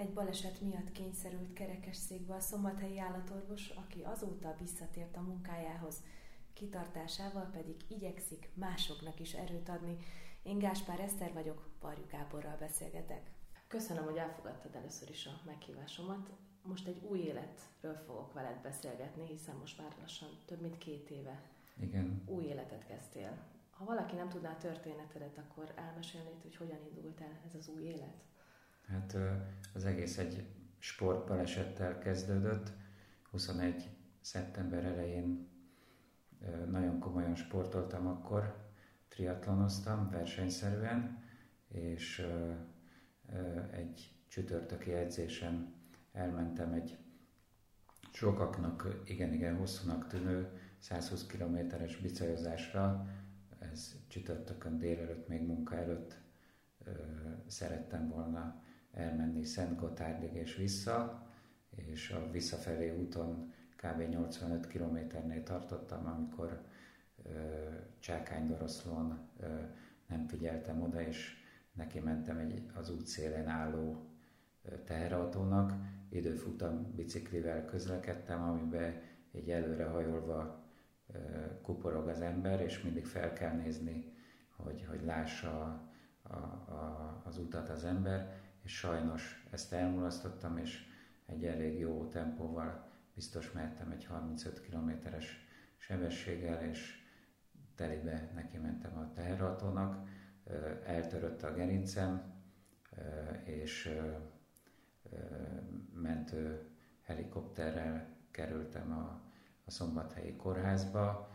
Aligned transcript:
Egy 0.00 0.12
baleset 0.12 0.60
miatt 0.60 0.92
kényszerült 0.92 1.52
kerekesszékbe 1.52 2.34
a 2.34 2.40
szombathelyi 2.40 2.98
állatorvos, 2.98 3.68
aki 3.68 4.02
azóta 4.02 4.56
visszatért 4.58 5.16
a 5.16 5.20
munkájához, 5.20 6.02
kitartásával 6.52 7.50
pedig 7.52 7.76
igyekszik 7.88 8.48
másoknak 8.54 9.20
is 9.20 9.32
erőt 9.32 9.68
adni. 9.68 9.96
Én 10.42 10.58
Gáspár 10.58 11.00
Eszter 11.00 11.32
vagyok, 11.32 11.70
Parjú 11.80 12.04
Gáborral 12.10 12.56
beszélgetek. 12.56 13.30
Köszönöm, 13.66 14.04
hogy 14.04 14.16
elfogadtad 14.16 14.74
először 14.74 15.10
is 15.10 15.26
a 15.26 15.40
meghívásomat. 15.46 16.30
Most 16.62 16.86
egy 16.86 17.04
új 17.04 17.18
életről 17.18 17.96
fogok 18.06 18.32
veled 18.32 18.60
beszélgetni, 18.62 19.26
hiszen 19.26 19.56
most 19.56 19.78
már 19.78 19.94
lassan 20.00 20.28
több 20.46 20.60
mint 20.60 20.78
két 20.78 21.10
éve 21.10 21.42
Igen. 21.80 22.22
új 22.26 22.44
életet 22.44 22.86
kezdtél. 22.86 23.38
Ha 23.70 23.84
valaki 23.84 24.16
nem 24.16 24.28
tudná 24.28 24.50
a 24.50 24.56
történetedet, 24.56 25.38
akkor 25.38 25.72
elmesélnéd, 25.76 26.42
hogy 26.42 26.56
hogyan 26.56 26.80
indult 26.94 27.20
el 27.20 27.40
ez 27.46 27.54
az 27.54 27.68
új 27.68 27.82
élet? 27.82 28.28
Hát 28.90 29.16
az 29.74 29.84
egész 29.84 30.18
egy 30.18 30.44
sportbalesettel 30.78 31.98
kezdődött. 31.98 32.72
21. 33.30 33.88
szeptember 34.20 34.84
elején 34.84 35.48
nagyon 36.70 36.98
komolyan 36.98 37.34
sportoltam 37.34 38.06
akkor, 38.06 38.56
triatlonoztam 39.08 40.10
versenyszerűen, 40.10 41.22
és 41.68 42.26
egy 43.70 44.12
csütörtöki 44.28 44.92
edzésen 44.92 45.74
elmentem 46.12 46.72
egy 46.72 46.98
sokaknak 48.12 49.02
igen-igen 49.04 49.56
hosszúnak 49.56 50.06
tűnő 50.06 50.48
120 50.78 51.26
kilométeres 51.26 51.96
bicajozásra, 51.96 53.06
ez 53.58 53.96
csütörtökön 54.08 54.78
délelőtt, 54.78 55.28
még 55.28 55.42
munka 55.42 55.76
előtt 55.76 56.18
szerettem 57.46 58.08
volna 58.08 58.62
elmenni 58.92 59.44
Szent 59.44 59.78
Gotárdig 59.80 60.34
és 60.34 60.56
vissza, 60.56 61.26
és 61.70 62.10
a 62.10 62.30
visszafelé 62.30 62.90
úton 62.90 63.52
kb. 63.76 64.00
85 64.08 64.66
kilométernél 64.66 65.42
tartottam, 65.42 66.06
amikor 66.06 66.62
Csákány-Doroszlón 67.98 69.18
nem 70.06 70.26
figyeltem 70.26 70.82
oda, 70.82 71.00
és 71.00 71.36
neki 71.72 71.98
mentem 71.98 72.38
egy 72.38 72.62
az 72.74 72.90
útszélén 72.90 73.48
álló 73.48 74.04
teherautónak, 74.84 75.72
időfutam 76.08 76.94
biciklivel 76.94 77.64
közlekedtem, 77.64 78.42
amiben 78.42 79.00
egy 79.32 79.50
előrehajolva 79.50 80.64
kuporog 81.62 82.08
az 82.08 82.20
ember, 82.20 82.60
és 82.60 82.82
mindig 82.82 83.06
fel 83.06 83.32
kell 83.32 83.54
nézni, 83.56 84.12
hogy, 84.56 84.86
hogy 84.88 85.04
lássa 85.04 85.80
a, 86.22 86.36
a, 86.72 87.22
az 87.24 87.38
utat 87.38 87.68
az 87.68 87.84
ember, 87.84 88.39
és 88.62 88.72
sajnos 88.76 89.46
ezt 89.50 89.72
elmulasztottam, 89.72 90.56
és 90.56 90.84
egy 91.26 91.44
elég 91.44 91.78
jó 91.78 92.08
tempóval 92.08 92.88
biztos 93.14 93.52
mehettem 93.52 93.90
egy 93.90 94.04
35 94.04 94.60
kilométeres 94.60 95.46
sebességgel, 95.76 96.64
és 96.64 97.04
telibe 97.74 98.30
neki 98.34 98.56
mentem 98.56 98.98
a 98.98 99.12
teherautónak, 99.12 100.08
eltörött 100.84 101.42
a 101.42 101.54
gerincem, 101.54 102.34
és 103.44 103.98
mentő 105.94 106.70
helikopterrel 107.02 108.16
kerültem 108.30 108.92
a, 108.92 109.22
a 109.64 109.70
szombathelyi 109.70 110.36
kórházba. 110.36 111.28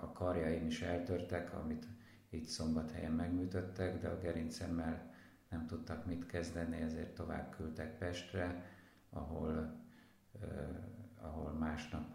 A 0.00 0.12
karjaim 0.12 0.66
is 0.66 0.82
eltörtek, 0.82 1.54
amit 1.54 1.86
itt 2.30 2.46
szombathelyen 2.46 3.12
megműtöttek, 3.12 4.00
de 4.00 4.08
a 4.08 4.18
gerincemmel 4.18 5.09
nem 5.50 5.66
tudtak 5.66 6.06
mit 6.06 6.26
kezdeni, 6.26 6.80
ezért 6.80 7.14
tovább 7.14 7.54
küldtek 7.56 7.98
Pestre, 7.98 8.64
ahol, 9.10 9.80
eh, 10.40 10.68
ahol 11.20 11.52
másnap 11.52 12.14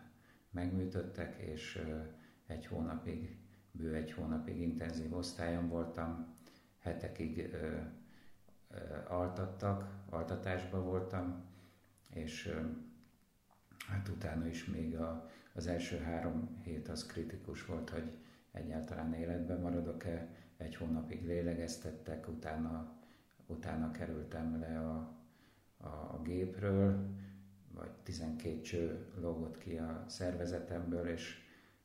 megműtöttek, 0.50 1.36
és 1.38 1.76
eh, 1.76 2.06
egy 2.48 2.66
hónapig, 2.66 3.38
bő 3.72 3.94
egy 3.94 4.12
hónapig 4.12 4.62
intenzív 4.62 5.14
osztályon 5.14 5.68
voltam, 5.68 6.34
hetekig 6.80 7.40
eh, 7.40 7.88
altattak, 9.08 9.90
altatásban 10.10 10.84
voltam, 10.84 11.44
és 12.10 12.60
hát 13.88 14.08
utána 14.08 14.48
is 14.48 14.66
még 14.66 14.98
a, 14.98 15.30
az 15.54 15.68
első 15.68 15.98
három 15.98 16.62
hét 16.64 16.88
az 16.88 17.06
kritikus 17.06 17.66
volt, 17.66 17.90
hogy 17.90 18.12
egyáltalán 18.52 19.14
életben 19.14 19.60
maradok-e, 19.60 20.28
egy 20.58 20.76
hónapig 20.76 21.26
lélegeztettek, 21.26 22.28
utána, 22.28 22.94
utána 23.48 23.92
kerültem 23.92 24.60
le 24.60 24.80
a, 24.80 25.16
a, 25.78 25.88
a 25.88 26.22
gépről, 26.24 27.10
vagy 27.74 27.92
12 28.04 28.62
cső 28.62 29.06
lógott 29.20 29.58
ki 29.58 29.78
a 29.78 30.04
szervezetemből, 30.08 31.08
és, 31.08 31.40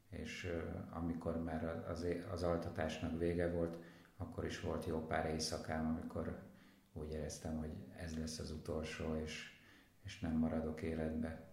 és 0.09 0.53
amikor 0.91 1.43
már 1.43 1.85
az, 1.89 2.07
az 2.33 2.43
altatásnak 2.43 3.19
vége 3.19 3.51
volt, 3.51 3.79
akkor 4.17 4.45
is 4.45 4.61
volt 4.61 4.87
jó 4.87 5.07
pár 5.07 5.31
éjszakám, 5.31 5.87
amikor 5.87 6.39
úgy 6.93 7.11
éreztem, 7.11 7.57
hogy 7.57 7.73
ez 7.97 8.19
lesz 8.19 8.39
az 8.39 8.51
utolsó, 8.51 9.15
és, 9.15 9.59
és 10.03 10.21
nem 10.21 10.33
maradok 10.33 10.83
életbe. 10.83 11.49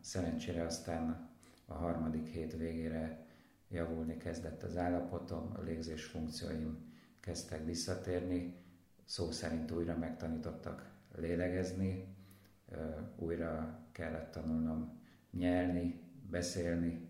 Szerencsére 0.00 0.64
aztán 0.64 1.30
a 1.66 1.74
harmadik 1.74 2.26
hét 2.26 2.56
végére 2.56 3.26
javulni 3.68 4.16
kezdett 4.16 4.62
az 4.62 4.76
állapotom, 4.76 5.52
a 5.56 5.60
légzés 5.60 6.04
funkcióim 6.04 6.94
kezdtek 7.20 7.64
visszatérni, 7.64 8.54
szó 9.06 9.30
szerint 9.30 9.70
újra 9.70 9.96
megtanítottak 9.96 10.90
lélegezni, 11.16 12.14
újra 13.16 13.78
kellett 13.92 14.30
tanulnom 14.30 15.00
nyelni, 15.30 16.00
beszélni, 16.30 17.08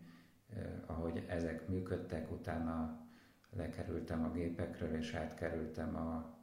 ahogy 0.86 1.24
ezek 1.28 1.68
működtek, 1.68 2.32
utána 2.32 3.00
lekerültem 3.50 4.24
a 4.24 4.32
gépekről, 4.32 4.94
és 4.94 5.14
átkerültem 5.14 5.96
a 5.96 6.36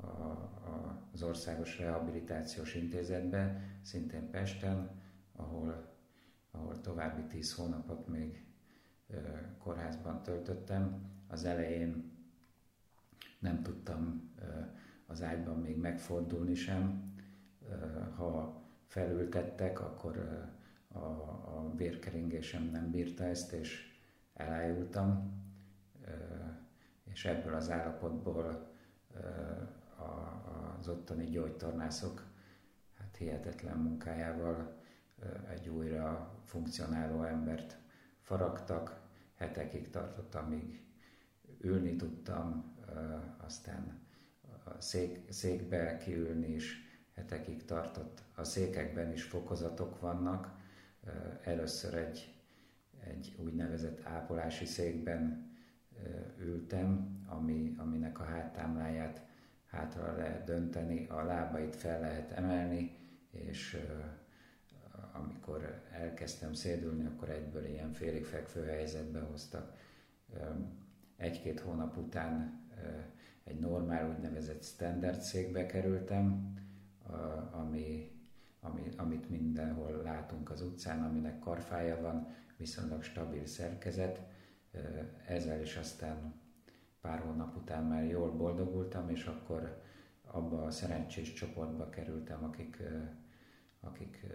a, 0.00 0.06
a, 0.06 1.08
az 1.12 1.22
Országos 1.22 1.78
Rehabilitációs 1.78 2.74
Intézetbe, 2.74 3.60
szintén 3.82 4.30
Pesten, 4.30 4.90
ahol, 5.36 5.94
ahol 6.50 6.80
további 6.80 7.22
tíz 7.22 7.54
hónapot 7.54 8.08
még 8.08 8.44
ö, 9.08 9.18
kórházban 9.58 10.22
töltöttem. 10.22 11.10
Az 11.28 11.44
elején 11.44 12.12
nem 13.38 13.62
tudtam 13.62 14.32
ö, 14.38 14.60
az 15.06 15.22
ágyban 15.22 15.58
még 15.60 15.76
megfordulni 15.76 16.54
sem. 16.54 17.14
Ha 18.16 18.62
felültettek, 18.86 19.80
akkor 19.80 20.16
a, 20.92 20.98
a 20.98 21.72
vérkeringésem 21.76 22.62
nem 22.62 22.90
bírta 22.90 23.24
ezt, 23.24 23.52
és 23.52 23.98
elájultam, 24.34 25.34
és 27.04 27.24
ebből 27.24 27.54
az 27.54 27.70
állapotból 27.70 28.70
az 30.78 30.88
ottani 30.88 31.24
gyógytornászok 31.24 32.24
hát 32.98 33.16
hihetetlen 33.16 33.76
munkájával 33.76 34.76
egy 35.48 35.68
újra 35.68 36.34
funkcionáló 36.44 37.22
embert 37.22 37.78
faragtak, 38.20 39.00
hetekig 39.34 39.90
tartott, 39.90 40.34
amíg 40.34 40.84
ülni 41.60 41.96
tudtam, 41.96 42.74
aztán 43.36 44.05
szék, 44.78 45.32
székbe 45.32 45.96
kiülni 45.96 46.54
is 46.54 46.84
hetekig 47.14 47.64
tartott. 47.64 48.22
A 48.34 48.44
székekben 48.44 49.12
is 49.12 49.22
fokozatok 49.22 50.00
vannak. 50.00 50.54
Először 51.42 51.94
egy, 51.94 52.34
egy 53.04 53.34
úgynevezett 53.38 54.04
ápolási 54.04 54.64
székben 54.64 55.54
ültem, 56.38 57.20
ami, 57.26 57.74
aminek 57.78 58.20
a 58.20 58.24
háttámláját 58.24 59.26
hátra 59.66 60.16
lehet 60.16 60.44
dönteni, 60.44 61.06
a 61.06 61.24
lábait 61.24 61.76
fel 61.76 62.00
lehet 62.00 62.30
emelni, 62.30 62.96
és 63.30 63.86
amikor 65.12 65.82
elkezdtem 65.92 66.52
szédülni, 66.52 67.06
akkor 67.06 67.30
egyből 67.30 67.64
ilyen 67.66 67.92
félig 67.92 68.24
fekvő 68.24 68.64
helyzetbe 68.64 69.20
hoztak. 69.20 69.72
Egy-két 71.16 71.60
hónap 71.60 71.96
után 71.96 72.64
egy 73.46 73.58
normál 73.58 74.10
úgynevezett 74.10 74.64
standard 74.64 75.20
székbe 75.20 75.66
kerültem, 75.66 76.54
ami, 77.50 78.10
ami, 78.60 78.82
amit 78.96 79.30
mindenhol 79.30 80.02
látunk 80.02 80.50
az 80.50 80.62
utcán, 80.62 81.04
aminek 81.04 81.38
karfája 81.38 82.00
van, 82.00 82.34
viszonylag 82.56 83.02
stabil 83.02 83.46
szerkezet. 83.46 84.20
Ezzel 85.26 85.60
is 85.60 85.76
aztán 85.76 86.34
pár 87.00 87.18
hónap 87.18 87.56
után 87.56 87.84
már 87.84 88.04
jól 88.04 88.30
boldogultam, 88.30 89.10
és 89.10 89.24
akkor 89.24 89.82
abba 90.24 90.64
a 90.64 90.70
szerencsés 90.70 91.32
csoportba 91.32 91.90
kerültem, 91.90 92.44
akik, 92.44 92.82
akik 93.80 94.26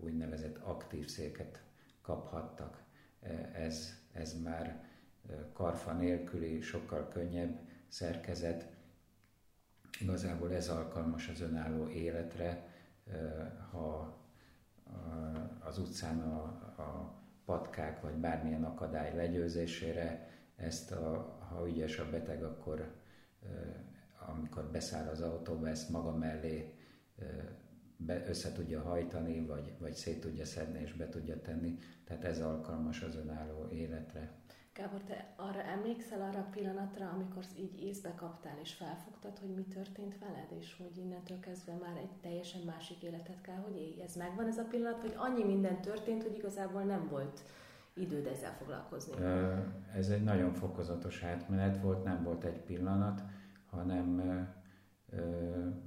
úgynevezett 0.00 0.58
aktív 0.58 1.08
széket 1.08 1.62
kaphattak. 2.00 2.82
Ez, 3.52 3.94
ez 4.12 4.42
már 4.42 4.84
karfa 5.52 5.92
nélküli, 5.92 6.60
sokkal 6.60 7.08
könnyebb 7.08 7.58
szerkezet, 7.94 8.66
igazából 10.00 10.52
ez 10.52 10.68
alkalmas 10.68 11.28
az 11.28 11.40
önálló 11.40 11.88
életre, 11.88 12.68
ha 13.70 14.18
az 15.60 15.78
utcán 15.78 16.20
a, 16.20 16.42
a 16.82 17.14
patkák 17.44 18.00
vagy 18.00 18.14
bármilyen 18.14 18.64
akadály 18.64 19.14
legyőzésére, 19.16 20.28
ezt 20.56 20.92
a, 20.92 21.38
ha 21.48 21.68
ügyes 21.68 21.98
a 21.98 22.10
beteg, 22.10 22.42
akkor 22.42 22.92
amikor 24.26 24.64
beszáll 24.64 25.08
az 25.08 25.20
autóba, 25.20 25.68
ezt 25.68 25.88
maga 25.88 26.16
mellé 26.16 26.74
be, 27.96 28.24
össze 28.28 28.52
tudja 28.52 28.82
hajtani, 28.82 29.46
vagy, 29.46 29.72
vagy 29.78 29.94
szét 29.94 30.20
tudja 30.20 30.44
szedni 30.44 30.80
és 30.80 30.92
be 30.92 31.08
tudja 31.08 31.40
tenni. 31.40 31.78
Tehát 32.04 32.24
ez 32.24 32.40
alkalmas 32.40 33.02
az 33.02 33.16
önálló 33.16 33.68
életre. 33.72 34.32
Gábor, 34.74 35.02
te 35.02 35.34
arra 35.36 35.62
emlékszel 35.62 36.20
arra 36.20 36.38
a 36.38 36.48
pillanatra, 36.50 37.08
amikor 37.08 37.44
így 37.58 37.82
észbe 37.82 38.14
kaptál 38.14 38.58
és 38.62 38.72
felfogtad, 38.72 39.38
hogy 39.38 39.54
mi 39.54 39.62
történt 39.62 40.18
veled, 40.18 40.52
és 40.58 40.76
hogy 40.76 40.96
innentől 40.96 41.40
kezdve 41.40 41.72
már 41.72 41.96
egy 41.96 42.12
teljesen 42.20 42.60
másik 42.60 43.02
életet 43.02 43.40
kell, 43.40 43.56
hogy 43.56 43.76
élj. 43.76 44.02
Ez 44.02 44.16
megvan 44.16 44.46
ez 44.46 44.58
a 44.58 44.64
pillanat, 44.64 45.00
hogy 45.00 45.14
annyi 45.16 45.44
minden 45.44 45.80
történt, 45.80 46.22
hogy 46.22 46.36
igazából 46.36 46.82
nem 46.82 47.08
volt 47.08 47.40
időd 47.94 48.26
ezzel 48.26 48.52
foglalkozni? 48.52 49.14
Ez 49.94 50.08
egy 50.08 50.22
nagyon 50.22 50.52
fokozatos 50.52 51.22
átmenet 51.22 51.82
volt, 51.82 52.04
nem 52.04 52.22
volt 52.22 52.44
egy 52.44 52.60
pillanat, 52.60 53.22
hanem 53.70 54.06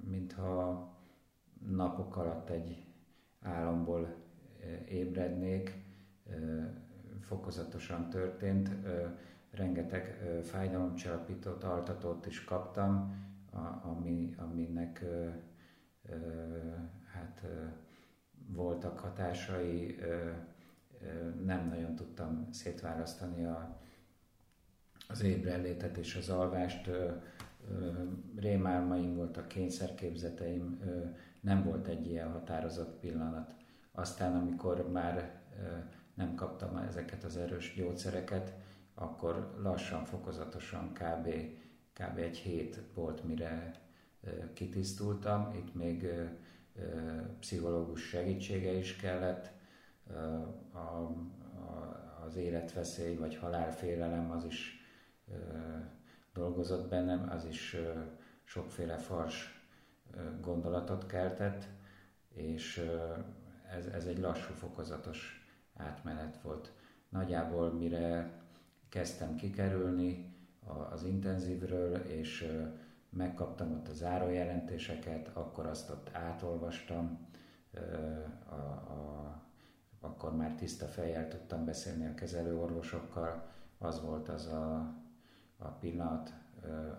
mintha 0.04 0.89
napok 1.69 2.15
alatt 2.15 2.50
egy 2.50 2.86
álomból 3.42 4.15
ébrednék, 4.89 5.74
fokozatosan 7.21 8.09
történt, 8.09 8.69
rengeteg 9.51 10.21
fájdalomcsillapítót, 10.44 11.63
altatót 11.63 12.25
is 12.25 12.44
kaptam, 12.44 13.15
ami, 13.81 14.36
aminek 14.38 15.06
hát 17.13 17.42
voltak 18.48 19.00
hatásai, 19.00 20.00
nem 21.44 21.68
nagyon 21.68 21.95
tudtam 21.95 22.48
szétválasztani 22.51 23.45
a, 23.45 23.80
az 25.07 25.24
ébrenlétet 25.24 25.98
és 25.98 26.15
az 26.15 26.30
alvást, 26.30 26.89
rémálmaim 28.36 29.15
voltak, 29.15 29.48
kényszerképzeteim, 29.48 30.80
nem 31.48 31.64
volt 31.64 31.88
egy 31.88 32.08
ilyen 32.08 32.32
határozott 32.32 33.00
pillanat. 33.00 33.54
Aztán, 33.92 34.36
amikor 34.36 34.92
már 34.92 35.42
nem 36.14 36.36
kaptam 36.36 36.78
ezeket 36.78 37.24
az 37.24 37.38
erős 37.38 37.74
gyógyszereket, 37.76 38.54
akkor 38.94 39.56
lassan, 39.62 40.06
fokozatosan 40.06 40.92
kb. 40.94 41.28
kb. 41.94 42.18
egy 42.18 42.38
hét 42.38 42.82
volt, 42.94 43.24
mire 43.24 43.72
kitisztultam. 44.54 45.54
Itt 45.54 45.76
még 45.76 46.08
pszichológus 47.40 48.02
segítsége 48.08 48.72
is 48.72 48.96
kellett, 48.96 49.52
a, 50.72 50.78
a, 50.78 51.18
az 52.26 52.36
életveszély 52.36 53.16
vagy 53.16 53.36
halálfélelem 53.36 54.32
az 54.32 54.46
is 54.46 54.82
dolgozott 56.34 56.90
bennem, 56.90 57.30
az 57.30 57.46
is 57.46 57.76
sokféle 58.44 58.98
fals 58.98 59.56
gondolatot 60.42 61.06
keltett, 61.06 61.68
és 62.33 62.89
ez, 63.71 63.86
ez 63.86 64.06
egy 64.06 64.18
lassú, 64.18 64.54
fokozatos 64.54 65.48
átmenet 65.74 66.42
volt. 66.42 66.71
Nagyjából 67.09 67.74
mire 67.74 68.31
kezdtem 68.89 69.36
kikerülni 69.36 70.36
az 70.92 71.04
intenzívről, 71.04 71.95
és 71.95 72.51
megkaptam 73.09 73.71
ott 73.71 73.88
a 73.88 73.94
zárójelentéseket, 73.94 75.30
akkor 75.33 75.65
azt 75.65 75.89
ott 75.89 76.09
átolvastam, 76.13 77.27
a, 78.50 78.54
a, 78.54 79.42
akkor 80.00 80.36
már 80.36 80.56
tiszta 80.56 80.86
fejjel 80.86 81.27
tudtam 81.27 81.65
beszélni 81.65 82.06
a 82.06 82.13
kezelőorvosokkal, 82.13 83.45
az 83.77 84.01
volt 84.01 84.30
az 84.30 84.45
a, 84.45 84.95
a 85.57 85.68
pillanat, 85.68 86.33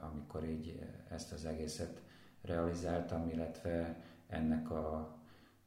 amikor 0.01 0.45
így 0.45 0.81
ezt 1.09 1.33
az 1.33 1.45
egészet 1.45 2.03
realizáltam, 2.43 3.29
illetve 3.29 4.03
ennek 4.29 4.71
a 4.71 5.17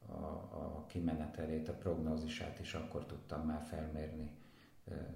a, 0.06 0.24
a 0.52 0.84
kimenetelét, 0.86 1.68
a 1.68 1.74
prognózisát 1.74 2.58
is 2.60 2.74
akkor 2.74 3.06
tudtam 3.06 3.46
már 3.46 3.62
felmérni. 3.62 4.30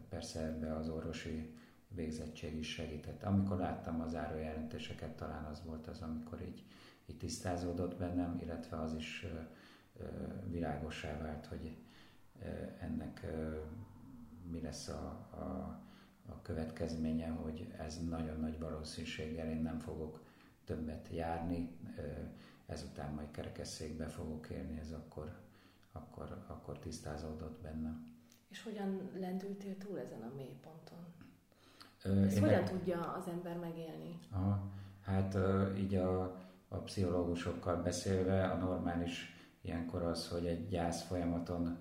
Persze 0.08 0.40
ebbe 0.40 0.74
az 0.76 0.88
orvosi 0.88 1.54
végzettség 1.88 2.58
is 2.58 2.68
segített. 2.68 3.22
Amikor 3.22 3.56
láttam 3.56 4.00
az 4.00 4.14
árójelentéseket, 4.14 5.16
talán 5.16 5.44
az 5.44 5.62
volt 5.64 5.86
az, 5.86 6.00
amikor 6.00 6.40
így, 6.40 6.64
így 7.06 7.16
tisztázódott 7.16 7.96
bennem, 7.96 8.38
illetve 8.42 8.80
az 8.80 8.94
is 8.94 9.26
világosá 10.50 11.18
vált, 11.18 11.46
hogy 11.46 11.76
ennek 12.80 13.26
mi 14.50 14.60
lesz 14.60 14.88
a, 14.88 15.28
a, 15.30 15.80
a 16.26 16.42
következménye, 16.42 17.28
hogy 17.28 17.72
ez 17.78 18.08
nagyon 18.08 18.40
nagy 18.40 18.58
valószínűséggel 18.58 19.50
én 19.50 19.62
nem 19.62 19.78
fogok 19.78 20.25
többet 20.66 21.08
járni, 21.12 21.78
ezután 22.66 23.14
majd 23.14 23.30
kerekesszékbe 23.30 24.06
fogok 24.06 24.48
élni, 24.50 24.78
ez 24.78 24.92
akkor, 24.92 25.38
akkor, 25.92 26.44
akkor 26.46 26.78
tisztázódott 26.78 27.60
bennem. 27.62 28.14
És 28.48 28.62
hogyan 28.62 29.10
lendültél 29.14 29.76
túl 29.76 29.98
ezen 29.98 30.22
a 30.22 30.34
mélyponton? 30.36 31.14
Ezt 32.26 32.38
hogyan 32.38 32.60
meg... 32.60 32.70
tudja 32.70 33.12
az 33.12 33.28
ember 33.28 33.56
megélni? 33.56 34.18
Aha, 34.30 34.70
hát 35.00 35.36
így 35.76 35.94
a, 35.94 36.22
a 36.68 36.76
pszichológusokkal 36.76 37.82
beszélve 37.82 38.50
a 38.50 38.56
normális 38.56 39.34
ilyenkor 39.60 40.02
az, 40.02 40.28
hogy 40.28 40.46
egy 40.46 40.68
gyász 40.68 41.02
folyamaton 41.02 41.78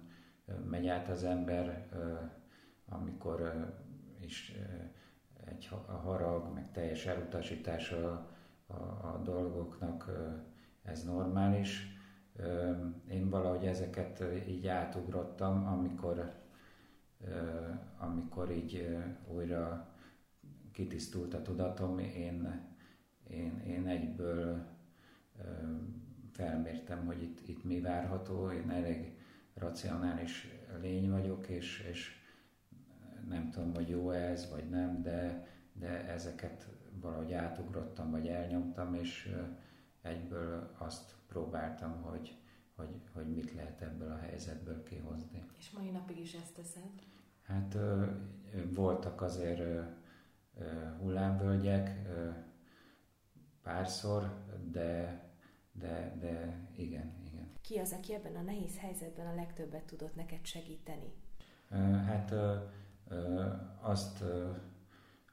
megy 0.70 0.88
át 0.88 1.10
az 1.10 1.24
ember, 1.24 1.88
amikor 2.90 3.74
is 4.20 4.56
egy 5.46 5.70
harag, 6.04 6.54
meg 6.54 6.72
teljes 6.72 7.06
elutasítása 7.06 8.30
a, 8.68 9.08
a 9.08 9.22
dolgoknak 9.24 10.12
ez 10.84 11.04
normális. 11.04 11.94
Én 13.10 13.30
valahogy 13.30 13.66
ezeket 13.66 14.24
így 14.48 14.68
átugrottam, 14.68 15.68
amikor, 15.68 16.34
amikor 17.98 18.52
így 18.52 18.98
újra 19.28 19.94
kitisztult 20.72 21.34
a 21.34 21.42
tudatom, 21.42 22.00
én, 22.00 22.64
én, 23.30 23.62
én 23.68 23.88
egyből 23.88 24.66
felmértem, 26.32 27.06
hogy 27.06 27.22
itt, 27.22 27.48
itt 27.48 27.64
mi 27.64 27.82
várható, 27.82 28.52
én 28.52 28.70
elég 28.70 29.18
racionális 29.54 30.48
lény 30.82 31.10
vagyok, 31.10 31.48
és, 31.48 31.88
és 31.92 32.12
nem 33.30 33.50
tudom, 33.50 33.74
hogy 33.74 33.90
jó 33.90 34.12
ez, 34.12 34.50
vagy 34.50 34.70
nem, 34.70 35.02
de, 35.02 35.48
de 35.74 36.08
ezeket 36.08 36.68
valahogy 37.06 37.34
átugrottam, 37.34 38.12
vagy 38.12 38.28
elnyomtam, 38.28 38.94
és 38.94 39.36
egyből 40.02 40.72
azt 40.78 41.16
próbáltam, 41.28 42.02
hogy, 42.02 42.38
hogy, 42.76 43.02
hogy 43.14 43.34
mit 43.34 43.54
lehet 43.54 43.82
ebből 43.82 44.12
a 44.12 44.18
helyzetből 44.18 44.84
kihozni. 44.84 45.46
És 45.58 45.72
mai 45.72 45.90
napig 45.90 46.20
is 46.20 46.34
ezt 46.34 46.54
teszed? 46.54 46.92
Hát 47.42 47.78
voltak 48.74 49.22
azért 49.22 49.62
hullámvölgyek 51.00 52.10
párszor, 53.64 54.46
de, 54.72 55.24
de, 55.72 56.16
de 56.20 56.60
igen, 56.76 57.14
igen. 57.28 57.52
Ki 57.62 57.78
az, 57.78 57.94
aki 57.94 58.14
ebben 58.14 58.36
a 58.36 58.42
nehéz 58.42 58.78
helyzetben 58.78 59.28
a 59.28 59.36
legtöbbet 59.36 59.84
tudott 59.84 60.16
neked 60.16 60.46
segíteni? 60.46 61.14
Hát 62.06 62.34
azt, 63.82 64.24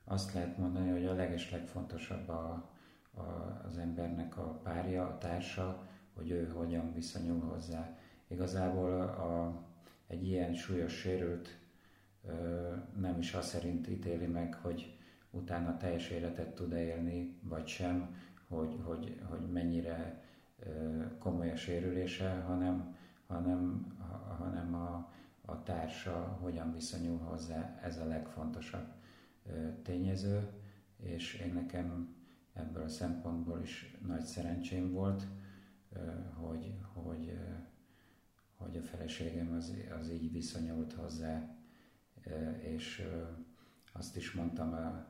azt 0.05 0.35
lehet 0.35 0.59
mondani, 0.59 0.91
hogy 0.91 1.07
a 1.07 1.15
leges 1.15 1.51
legfontosabb 1.51 2.29
a, 2.29 2.71
az 3.67 3.79
embernek 3.79 4.37
a 4.37 4.61
párja, 4.63 5.07
a 5.07 5.19
társa, 5.19 5.89
hogy 6.15 6.31
ő 6.31 6.49
hogyan 6.49 6.93
viszonyul 6.95 7.41
hozzá. 7.41 7.97
Igazából 8.29 9.01
a, 9.01 9.63
egy 10.07 10.27
ilyen 10.27 10.55
súlyos 10.55 10.93
sérült 10.93 11.59
nem 12.97 13.19
is 13.19 13.35
azt 13.35 13.49
szerint 13.49 13.89
ítéli 13.89 14.27
meg, 14.27 14.55
hogy 14.55 14.99
utána 15.31 15.77
teljes 15.77 16.11
életet 16.11 16.55
tud 16.55 16.73
élni, 16.73 17.39
vagy 17.43 17.67
sem, 17.67 18.17
hogy, 18.49 18.81
hogy, 18.83 19.21
hogy 19.29 19.51
mennyire 19.53 20.23
komoly 21.19 21.51
a 21.51 21.57
sérülése, 21.57 22.41
hanem, 22.47 22.97
hanem, 23.27 23.87
hanem 24.39 24.75
a, 24.75 25.13
a 25.45 25.63
társa 25.63 26.39
hogyan 26.41 26.73
viszonyul 26.73 27.19
hozzá, 27.19 27.81
ez 27.83 27.99
a 27.99 28.07
legfontosabb 28.07 28.87
tényező, 29.83 30.49
és 30.97 31.35
én 31.35 31.53
nekem 31.53 32.17
ebből 32.53 32.83
a 32.83 32.89
szempontból 32.89 33.61
is 33.61 33.97
nagy 34.07 34.25
szerencsém 34.25 34.93
volt, 34.93 35.27
hogy, 36.35 36.75
hogy, 36.93 37.39
hogy 38.57 38.77
a 38.77 38.83
feleségem 38.83 39.53
az, 39.53 39.73
az 40.01 40.11
így 40.11 40.33
viszonyult 40.33 40.93
hozzá, 40.93 41.57
és 42.59 43.09
azt 43.93 44.17
is 44.17 44.33
mondtam 44.33 44.73
a, 44.73 45.07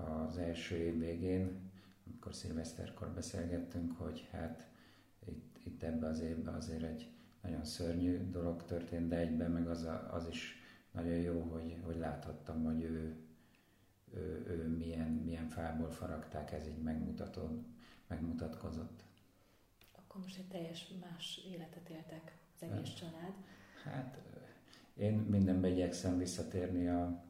az 0.00 0.38
első 0.38 0.76
év 0.76 0.98
végén, 0.98 1.72
amikor 2.06 2.34
szilveszterkor 2.34 3.08
beszélgettünk, 3.08 3.98
hogy 3.98 4.28
hát 4.30 4.68
itt, 5.26 5.58
itt 5.64 5.82
ebbe 5.82 6.06
az 6.06 6.20
évben 6.20 6.54
azért 6.54 6.82
egy 6.82 7.10
nagyon 7.42 7.64
szörnyű 7.64 8.30
dolog 8.30 8.64
történt, 8.64 9.08
de 9.08 9.16
egyben 9.16 9.50
meg 9.50 9.68
az, 9.68 9.82
a, 9.82 10.08
az 10.12 10.28
is 10.28 10.62
nagyon 10.90 11.14
jó, 11.16 11.40
hogy, 11.40 11.78
hogy 11.82 11.96
láthattam, 11.96 12.64
hogy 12.64 12.82
ő, 12.82 13.16
ő, 14.16 14.44
ő 14.48 14.68
milyen, 14.68 15.10
milyen 15.10 15.48
fából 15.48 15.90
faragták, 15.90 16.52
ez 16.52 16.66
így 16.66 16.82
megmutató, 16.82 17.64
megmutatkozott. 18.06 19.02
Akkor 19.92 20.20
most 20.20 20.38
egy 20.38 20.48
teljes 20.48 20.92
más 21.00 21.40
életet 21.46 21.88
éltek 21.88 22.36
az 22.54 22.62
egész 22.62 22.88
hát, 22.88 22.96
család. 22.96 23.34
Hát 23.84 24.18
én 24.94 25.12
mindenben 25.14 25.70
igyekszem 25.70 26.18
visszatérni 26.18 26.88
a, 26.88 27.24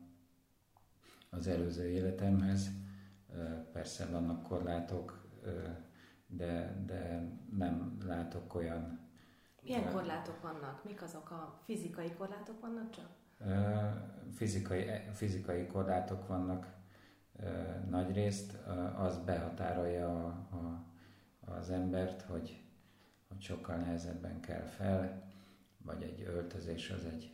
az 1.31 1.47
előző 1.47 1.89
életemhez. 1.89 2.71
Persze 3.73 4.07
vannak 4.07 4.43
korlátok, 4.43 5.29
de, 6.27 6.83
de 6.87 7.29
nem 7.57 7.99
látok 8.07 8.55
olyan... 8.55 9.03
Milyen 9.63 9.93
korlátok 9.93 10.41
vannak? 10.41 10.85
Mik 10.85 11.03
azok 11.03 11.31
a 11.31 11.61
fizikai 11.65 12.13
korlátok 12.13 12.61
vannak 12.61 12.91
csak? 12.91 13.09
Fizikai, 14.35 14.87
fizikai 15.13 15.67
korlátok 15.67 16.27
vannak 16.27 16.67
nagy 17.91 18.13
részt. 18.13 18.53
Az 18.97 19.19
behatárolja 19.19 20.25
a, 20.25 20.57
a, 20.57 20.85
az 21.55 21.71
embert, 21.71 22.23
hogy, 22.23 22.63
hogy 23.29 23.41
sokkal 23.41 23.77
nehezebben 23.77 24.41
kell 24.41 24.65
fel, 24.65 25.23
vagy 25.79 26.03
egy 26.03 26.23
öltözés 26.27 26.91
az 26.91 27.05
egy 27.05 27.33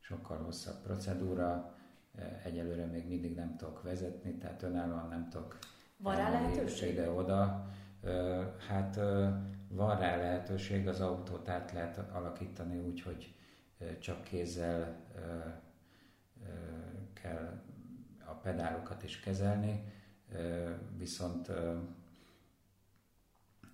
sokkal 0.00 0.38
hosszabb 0.38 0.82
procedúra, 0.82 1.74
egyelőre 2.44 2.84
még 2.84 3.08
mindig 3.08 3.34
nem 3.34 3.56
tudok 3.56 3.82
vezetni, 3.82 4.34
tehát 4.34 4.62
önállóan 4.62 5.08
nem 5.08 5.28
tudok 5.28 5.58
van 5.96 6.16
rá 6.16 6.30
lehetőség? 6.30 6.92
Ide-oda. 6.92 7.66
Hát 8.68 9.00
van 9.68 9.98
rá 9.98 10.16
lehetőség, 10.16 10.88
az 10.88 11.00
autót 11.00 11.48
át 11.48 11.72
lehet 11.72 11.98
alakítani 12.12 12.78
úgy, 12.78 13.02
hogy 13.02 13.34
csak 13.98 14.24
kézzel 14.24 14.96
kell 17.12 17.62
a 18.26 18.32
pedálokat 18.32 19.02
is 19.02 19.20
kezelni, 19.20 19.92
viszont 20.96 21.50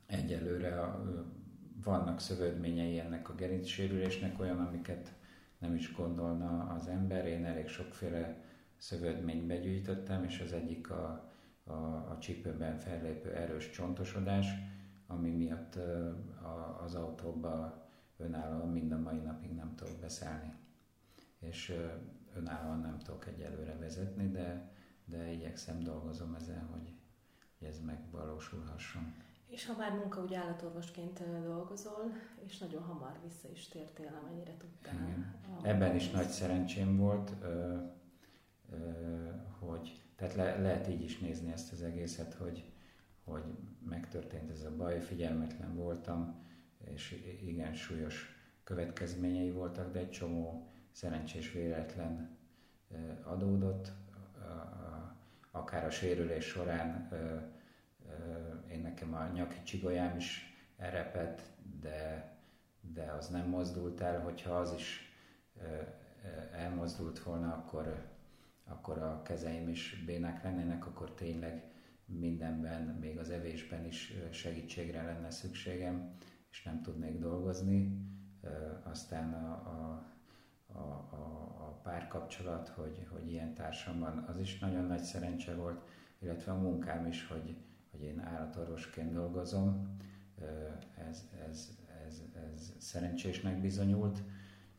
egyelőre 0.06 0.94
vannak 1.84 2.20
szövődményei 2.20 2.98
ennek 2.98 3.28
a 3.28 3.34
gerincsérülésnek, 3.34 4.40
olyan, 4.40 4.58
amiket 4.58 5.12
nem 5.58 5.74
is 5.74 5.94
gondolna 5.94 6.74
az 6.78 6.86
ember. 6.86 7.26
Én 7.26 7.44
elég 7.44 7.68
sokféle 7.68 8.36
szövődményt 8.76 9.46
begyűjtöttem, 9.46 10.24
és 10.24 10.40
az 10.40 10.52
egyik 10.52 10.90
a, 10.90 11.32
a, 11.64 11.72
a 11.72 12.16
csípőben 12.20 12.78
fellépő 12.78 13.32
erős 13.32 13.70
csontosodás, 13.70 14.46
ami 15.06 15.30
miatt 15.30 15.78
az 16.84 16.94
autóba 16.94 17.83
önállóan 18.16 18.68
mind 18.68 18.92
a 18.92 18.98
mai 18.98 19.18
napig 19.18 19.54
nem 19.54 19.74
tudok 19.74 19.98
beszállni. 20.00 20.54
És 21.38 21.74
önállóan 22.34 22.80
nem 22.80 22.98
tudok 22.98 23.26
egyelőre 23.26 23.76
vezetni, 23.76 24.30
de, 24.30 24.72
de 25.04 25.32
igyekszem, 25.32 25.80
dolgozom 25.80 26.34
ezen, 26.34 26.66
hogy, 26.66 26.92
hogy 27.58 27.68
ez 27.68 27.80
megvalósulhasson. 27.80 29.14
És 29.46 29.66
ha 29.66 29.76
már 29.76 29.92
munka, 29.92 30.22
úgy 30.22 30.34
állatorvosként 30.34 31.42
dolgozol, 31.42 32.12
és 32.46 32.58
nagyon 32.58 32.82
hamar 32.82 33.18
vissza 33.22 33.48
is 33.52 33.68
tértél, 33.68 34.20
amennyire 34.22 34.56
tudtál. 34.56 34.94
Igen. 34.94 35.34
Ebben 35.62 35.94
is 35.94 36.10
nagy 36.10 36.28
szerencsém 36.28 36.96
volt, 36.96 37.32
ö, 37.42 37.76
ö, 38.70 39.30
hogy 39.58 40.04
tehát 40.16 40.34
le, 40.34 40.58
lehet 40.60 40.88
így 40.88 41.02
is 41.02 41.18
nézni 41.18 41.52
ezt 41.52 41.72
az 41.72 41.82
egészet, 41.82 42.34
hogy, 42.34 42.64
hogy 43.24 43.44
megtörtént 43.88 44.50
ez 44.50 44.62
a 44.62 44.76
baj, 44.76 45.00
figyelmetlen 45.00 45.74
voltam, 45.74 46.42
és 46.92 47.22
igen 47.42 47.74
súlyos 47.74 48.34
következményei 48.64 49.50
voltak, 49.50 49.92
de 49.92 49.98
egy 49.98 50.10
csomó 50.10 50.68
szerencsés 50.90 51.52
véletlen 51.52 52.36
adódott, 53.22 53.92
akár 55.50 55.84
a 55.84 55.90
sérülés 55.90 56.44
során 56.44 57.08
én 58.70 58.80
nekem 58.80 59.14
a 59.14 59.26
nyaki 59.26 59.62
csigolyám 59.62 60.16
is 60.16 60.54
erepett, 60.76 61.40
de, 61.80 62.32
de 62.80 63.12
az 63.18 63.28
nem 63.28 63.48
mozdult 63.48 64.00
el, 64.00 64.20
hogyha 64.20 64.56
az 64.56 64.72
is 64.72 65.12
elmozdult 66.52 67.22
volna, 67.22 67.52
akkor, 67.52 68.08
akkor 68.64 68.98
a 68.98 69.22
kezeim 69.22 69.68
is 69.68 70.02
bénák 70.06 70.42
lennének, 70.42 70.86
akkor 70.86 71.14
tényleg 71.14 71.62
mindenben, 72.06 72.82
még 72.82 73.18
az 73.18 73.30
evésben 73.30 73.84
is 73.84 74.12
segítségre 74.30 75.02
lenne 75.02 75.30
szükségem, 75.30 76.16
és 76.54 76.62
nem 76.62 76.82
tudnék 76.82 77.18
dolgozni. 77.18 78.06
Aztán 78.82 79.32
a, 79.32 79.52
a, 79.52 80.10
a, 80.78 80.82
a, 81.58 81.80
párkapcsolat, 81.82 82.68
hogy, 82.68 83.06
hogy 83.10 83.30
ilyen 83.30 83.54
társam 83.54 83.98
van, 83.98 84.24
az 84.28 84.38
is 84.38 84.58
nagyon 84.58 84.84
nagy 84.84 85.02
szerencse 85.02 85.54
volt, 85.54 85.88
illetve 86.18 86.52
a 86.52 86.58
munkám 86.58 87.06
is, 87.06 87.26
hogy, 87.26 87.56
hogy 87.90 88.02
én 88.02 88.20
állatorvosként 88.20 89.12
dolgozom. 89.12 89.98
Ez, 91.10 91.24
ez, 91.48 91.68
ez, 92.06 92.22
ez 92.54 92.72
szerencsésnek 92.78 93.60
bizonyult. 93.60 94.22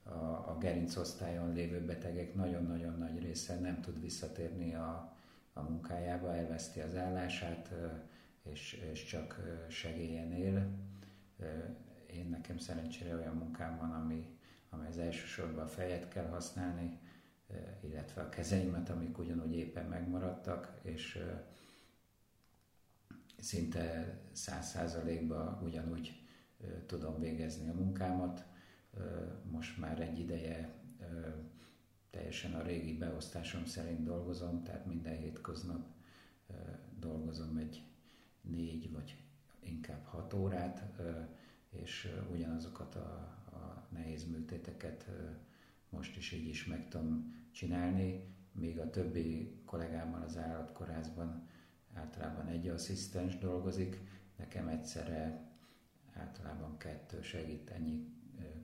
A, 0.04 0.10
a 0.50 0.58
gerincosztályon 0.60 1.54
lévő 1.54 1.86
betegek 1.86 2.36
nagyon-nagyon 2.36 2.98
nagy 2.98 3.20
része 3.20 3.60
nem 3.60 3.82
tud 3.82 4.02
visszatérni 4.02 4.76
a, 4.76 5.16
a 5.54 5.62
munkájába, 5.62 6.36
elveszti 6.36 6.80
az 6.80 6.96
állását, 6.96 7.74
és, 8.44 8.74
és 8.92 9.04
csak 9.04 9.40
segélyen 9.70 10.32
él. 10.32 10.68
Én 12.08 12.30
nekem 12.30 12.58
szerencsére 12.58 13.16
olyan 13.16 13.36
munkám 13.36 13.78
van, 13.78 13.92
ami, 13.92 14.38
amely 14.70 14.88
az 14.88 14.98
elsősorban 14.98 15.64
a 15.64 15.68
fejet 15.68 16.08
kell 16.08 16.28
használni, 16.28 17.00
illetve 17.82 18.22
a 18.22 18.30
kezeimet, 18.30 18.90
amik 18.90 19.18
ugyanúgy 19.18 19.56
éppen 19.56 19.86
megmaradtak, 19.86 20.80
és 20.82 21.24
szinte 23.38 24.18
száz 24.32 24.68
százalékban 24.68 25.64
ugyanúgy 25.64 26.24
tudom 26.86 27.20
végezni 27.20 27.70
a 27.70 27.74
munkámat. 27.74 28.46
Most 29.52 29.78
már 29.78 30.02
egy 30.02 30.20
ideje 30.20 30.74
teljesen 32.10 32.54
a 32.54 32.62
régi 32.62 32.98
beosztásom 32.98 33.66
szerint 33.66 34.04
dolgozom, 34.04 34.64
tehát 34.64 34.86
minden 34.86 35.18
hétköznap 35.18 35.88
dolgozom 37.00 37.58
egy 37.58 37.84
négy 38.42 38.92
vagy 38.92 39.25
inkább 39.66 40.06
hat 40.06 40.34
órát, 40.34 40.84
és 41.70 42.16
ugyanazokat 42.32 42.96
a, 42.96 43.36
a 43.52 43.88
nehéz 43.90 44.28
műtéteket 44.28 45.10
most 45.90 46.18
is 46.18 46.32
így 46.32 46.48
is 46.48 46.66
meg 46.66 46.88
tudom 46.88 47.34
csinálni, 47.52 48.34
míg 48.52 48.80
a 48.80 48.90
többi 48.90 49.62
kollégámmal 49.66 50.22
az 50.22 50.38
állatkorászban 50.38 51.48
általában 51.94 52.48
egy 52.48 52.68
asszisztens 52.68 53.38
dolgozik, 53.38 54.02
nekem 54.38 54.68
egyszerre 54.68 55.50
általában 56.14 56.78
kettő 56.78 57.22
segít, 57.22 57.70
ennyi 57.70 58.14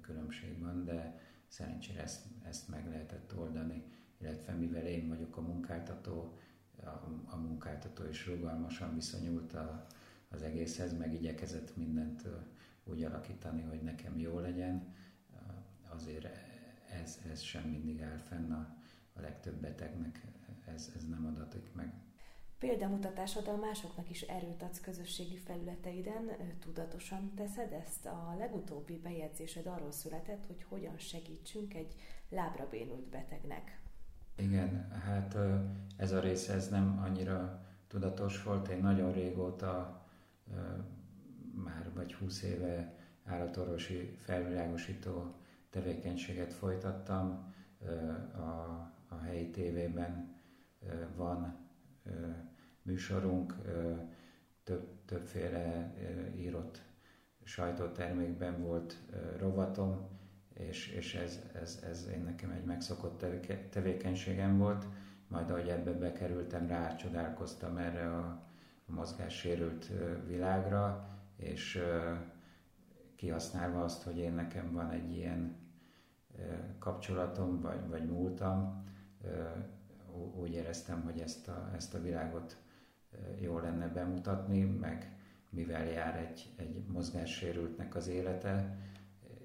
különbség 0.01 0.59
van, 0.59 0.85
de 0.85 1.19
szerencsére 1.47 2.01
ezt, 2.01 2.25
ezt 2.43 2.67
meg 2.67 2.87
lehetett 2.87 3.37
oldani, 3.37 3.83
illetve 4.17 4.53
mivel 4.53 4.85
én 4.85 5.07
vagyok 5.07 5.37
a 5.37 5.41
munkáltató, 5.41 6.37
a, 6.83 6.87
a 7.25 7.35
munkáltató 7.35 8.07
is 8.09 8.27
rugalmasan 8.27 8.93
viszonyult 8.93 9.53
a, 9.53 9.87
az 10.31 10.41
egészhez, 10.41 10.97
meg 10.97 11.13
igyekezett 11.13 11.75
mindent 11.75 12.27
úgy 12.83 13.03
alakítani, 13.03 13.61
hogy 13.61 13.81
nekem 13.81 14.19
jó 14.19 14.39
legyen, 14.39 14.93
azért 15.89 16.27
ez, 17.01 17.19
ez 17.31 17.41
sem 17.41 17.63
mindig 17.63 18.01
áll 18.01 18.17
fenn 18.17 18.51
a, 18.51 18.75
a 19.13 19.21
legtöbb 19.21 19.55
betegnek, 19.55 20.21
ez, 20.65 20.91
ez 20.95 21.07
nem 21.07 21.25
adatik 21.25 21.73
meg. 21.73 21.93
Példamutatásoddal 22.59 23.57
másoknak 23.57 24.09
is 24.09 24.21
erőt 24.21 24.63
adsz 24.63 24.81
közösségi 24.81 25.37
felületeiden, 25.37 26.29
tudatosan 26.59 27.33
teszed 27.35 27.71
ezt? 27.71 28.05
A 28.05 28.35
legutóbbi 28.39 28.97
bejegyzésed 28.97 29.65
arról 29.65 29.91
született, 29.91 30.45
hogy 30.45 30.63
hogyan 30.63 30.97
segítsünk 30.97 31.73
egy 31.73 31.95
lábra 32.29 32.67
bénult 32.69 33.09
betegnek. 33.09 33.79
Igen, 34.37 34.91
hát 34.91 35.37
ez 35.97 36.11
a 36.11 36.19
rész 36.19 36.49
ez 36.49 36.69
nem 36.69 37.01
annyira 37.03 37.65
tudatos 37.87 38.43
volt. 38.43 38.67
Én 38.67 38.81
nagyon 38.81 39.11
régóta, 39.13 40.00
már 41.63 41.91
vagy 41.93 42.13
20 42.13 42.43
éve 42.43 42.95
állatorvosi 43.23 44.15
felvilágosító 44.17 45.35
tevékenységet 45.69 46.53
folytattam. 46.53 47.53
A, 48.33 48.39
a 49.07 49.19
helyi 49.23 49.49
tévében 49.49 50.35
van 51.15 51.55
műsorunk, 52.81 53.55
több, 54.63 54.87
többféle 55.05 55.93
írott 56.35 56.81
sajtótermékben 57.43 58.61
volt 58.61 58.97
rovatom, 59.37 60.09
és, 60.53 60.87
és 60.87 61.15
ez, 61.15 61.39
ez, 61.53 61.79
ez 61.89 62.07
én 62.13 62.23
nekem 62.23 62.51
egy 62.51 62.63
megszokott 62.63 63.25
tevékenységem 63.69 64.57
volt. 64.57 64.85
Majd 65.27 65.49
ahogy 65.49 65.67
ebbe 65.69 65.91
bekerültem, 65.91 66.67
rácsodálkoztam 66.67 67.77
erre 67.77 68.15
a 68.15 68.50
a 68.91 68.95
mozgássérült 68.95 69.91
világra, 70.27 71.09
és 71.35 71.83
kihasználva 73.15 73.83
azt, 73.83 74.03
hogy 74.03 74.17
én 74.17 74.33
nekem 74.33 74.71
van 74.71 74.89
egy 74.89 75.11
ilyen 75.15 75.55
kapcsolatom, 76.79 77.61
vagy, 77.61 77.87
vagy 77.87 78.09
múltam, 78.09 78.83
úgy 80.35 80.53
éreztem, 80.53 81.01
hogy 81.01 81.19
ezt 81.19 81.47
a, 81.47 81.69
ezt 81.75 81.93
a 81.93 82.01
világot 82.01 82.57
jó 83.39 83.59
lenne 83.59 83.87
bemutatni, 83.87 84.63
meg 84.63 85.15
mivel 85.49 85.85
jár 85.85 86.15
egy, 86.15 86.53
egy 86.55 86.83
mozgássérültnek 86.87 87.95
az 87.95 88.07
élete, 88.07 88.77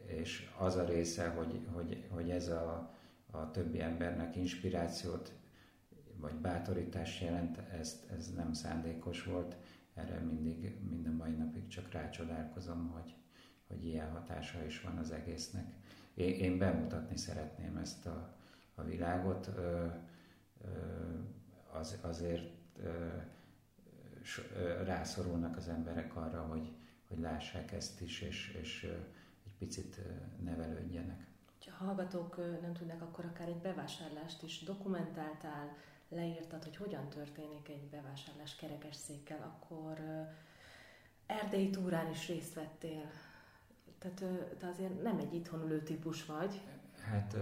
és 0.07 0.50
az 0.59 0.76
a 0.76 0.85
része, 0.85 1.29
hogy, 1.29 1.67
hogy, 1.73 2.07
hogy 2.11 2.31
ez 2.31 2.49
a, 2.49 2.95
a 3.31 3.50
többi 3.50 3.81
embernek 3.81 4.37
inspirációt 4.37 5.33
vagy 6.26 6.40
bátorítást 6.40 7.23
jelent, 7.23 7.59
ezt, 7.59 8.11
ez 8.11 8.35
nem 8.35 8.52
szándékos 8.52 9.25
volt. 9.25 9.56
Erre 9.95 10.18
mindig, 10.18 10.78
minden 10.88 11.12
mai 11.12 11.33
napig 11.33 11.66
csak 11.66 11.92
rácsodálkozom, 11.92 12.88
hogy, 12.88 13.14
hogy 13.68 13.87
ilyen 13.87 14.11
hatása 14.11 14.64
is 14.64 14.80
van 14.80 14.97
az 14.97 15.11
egésznek. 15.11 15.64
Én, 16.14 16.35
én 16.35 16.59
bemutatni 16.59 17.16
szeretném 17.16 17.76
ezt 17.76 18.06
a, 18.06 18.37
a 18.75 18.83
világot, 18.83 19.50
ö, 19.56 19.87
ö, 20.64 20.68
az, 21.73 21.99
azért 22.02 22.50
ö, 22.83 23.06
so, 24.23 24.42
ö, 24.54 24.83
rászorulnak 24.85 25.56
az 25.56 25.68
emberek 25.68 26.16
arra, 26.16 26.42
hogy, 26.42 26.73
hogy 27.09 27.18
lássák 27.18 27.73
ezt 27.73 28.00
is, 28.00 28.21
és, 28.21 28.59
és 28.61 28.85
ö, 28.85 28.92
egy 29.45 29.56
picit 29.59 30.00
nevelődjenek. 30.42 31.26
Ha 31.78 31.85
hallgatók 31.85 32.37
nem 32.62 32.73
tudnak, 32.73 33.02
akkor 33.02 33.25
akár 33.25 33.49
egy 33.49 33.61
bevásárlást 33.61 34.42
is 34.42 34.62
dokumentáltál, 34.62 35.76
leírtad, 36.09 36.65
hogy 36.65 36.77
hogyan 36.77 37.09
történik 37.09 37.69
egy 37.69 37.89
bevásárlás 37.91 38.57
kerekesszékkel, 38.57 39.43
akkor 39.43 40.01
erdélyi 41.27 41.71
túrán 41.71 42.11
is 42.11 42.29
részt 42.29 42.55
vettél. 42.55 43.11
Tehát 43.99 44.25
te 44.59 44.69
azért 44.69 45.03
nem 45.03 45.19
egy 45.19 45.35
itthon 45.35 45.63
ülő 45.63 45.83
típus 45.83 46.25
vagy. 46.25 46.61
Hát 47.11 47.37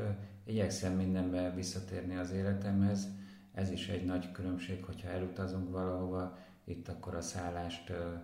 igyekszem 0.44 0.92
mindenbe 0.92 1.50
visszatérni 1.54 2.16
az 2.16 2.30
életemhez. 2.30 3.08
Ez 3.54 3.70
is 3.70 3.88
egy 3.88 4.04
nagy 4.04 4.32
különbség, 4.32 4.84
hogyha 4.84 5.08
elutazunk 5.08 5.70
valahova, 5.70 6.38
itt 6.64 6.88
akkor 6.88 7.14
a 7.14 7.20
szállást 7.20 7.90
ö, 7.90 8.14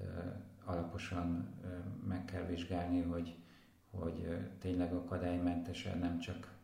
ö, 0.00 0.02
alaposan 0.64 1.54
ö, 1.62 1.66
meg 2.08 2.24
kell 2.24 2.44
vizsgálni, 2.44 3.02
hogy, 3.02 3.36
hogy 3.90 4.24
ö, 4.24 4.36
tényleg 4.58 4.92
akadálymentesen 4.92 5.98
nem 5.98 6.18
csak 6.18 6.54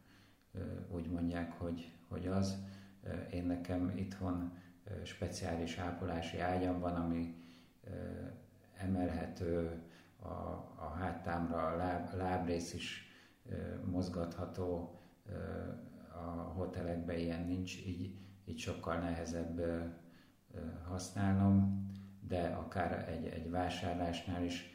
ö, 0.53 0.59
úgy 0.91 1.11
mondják, 1.11 1.53
hogy, 1.59 1.93
hogy 2.09 2.27
az, 2.27 2.57
én 3.31 3.45
nekem 3.45 3.93
itthon 3.97 4.53
speciális 5.03 5.79
ápolási 5.79 6.41
ágyam 6.41 6.81
van, 6.81 6.95
ami 6.95 7.35
emelhető, 8.77 9.83
a, 10.19 10.29
a 10.77 10.95
háttámra 10.99 11.67
a 11.67 11.77
láb, 11.77 12.15
lábrész 12.15 12.75
is 12.75 13.09
mozgatható, 13.85 14.99
a 16.13 16.29
hotelekben 16.29 17.19
ilyen 17.19 17.47
nincs, 17.47 17.87
így, 17.87 18.19
így 18.45 18.59
sokkal 18.59 18.99
nehezebb 18.99 19.61
használnom, 20.85 21.85
de 22.29 22.47
akár 22.47 23.09
egy, 23.09 23.27
egy 23.27 23.51
vásárlásnál 23.51 24.45
is 24.45 24.75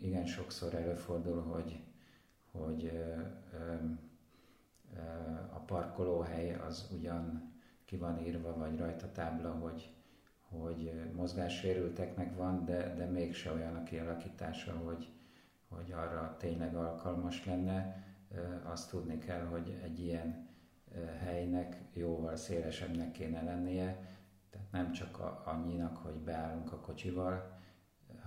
igen 0.00 0.26
sokszor 0.26 0.74
előfordul, 0.74 1.42
hogy, 1.42 1.82
hogy 2.52 3.02
a 5.52 5.58
parkolóhely 5.58 6.54
az 6.54 6.88
ugyan 6.92 7.52
ki 7.84 7.96
van 7.96 8.18
írva, 8.18 8.56
vagy 8.56 8.78
rajta 8.78 9.12
tábla, 9.12 9.50
hogy, 9.50 9.94
hogy 10.48 10.92
mozgássérülteknek 11.12 12.36
van, 12.36 12.64
de, 12.64 12.94
de 12.94 13.04
mégse 13.04 13.52
olyan 13.52 13.76
a 13.76 13.82
kialakítása, 13.82 14.72
hogy, 14.72 15.08
hogy 15.68 15.92
arra 15.92 16.36
tényleg 16.38 16.74
alkalmas 16.74 17.44
lenne. 17.44 18.04
Azt 18.64 18.90
tudni 18.90 19.18
kell, 19.18 19.44
hogy 19.44 19.78
egy 19.82 20.00
ilyen 20.00 20.48
helynek 21.20 21.76
jóval 21.92 22.36
szélesebbnek 22.36 23.10
kéne 23.12 23.42
lennie, 23.42 24.12
tehát 24.50 24.70
nem 24.70 24.92
csak 24.92 25.18
a, 25.18 25.42
annyinak, 25.44 25.96
hogy 25.96 26.14
beállunk 26.14 26.72
a 26.72 26.80
kocsival, 26.80 27.58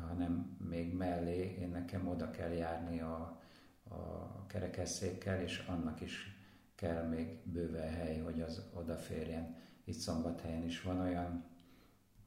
hanem 0.08 0.58
még 0.69 0.93
mellé 0.93 1.56
én 1.60 1.69
nekem 1.69 2.08
oda 2.08 2.30
kell 2.30 2.51
járni 2.51 3.01
a, 3.01 3.41
a 3.89 4.45
kerekesszékkel, 4.47 5.41
és 5.41 5.65
annak 5.67 6.01
is 6.01 6.37
kell 6.78 7.08
még 7.08 7.40
bőven 7.44 7.90
hely, 7.90 8.20
hogy 8.20 8.42
az 8.42 8.66
odaférjen. 8.74 9.56
Itt 9.84 9.98
Szombathelyen 9.98 10.63
is 10.63 10.82
van 10.82 11.00
olyan 11.00 11.46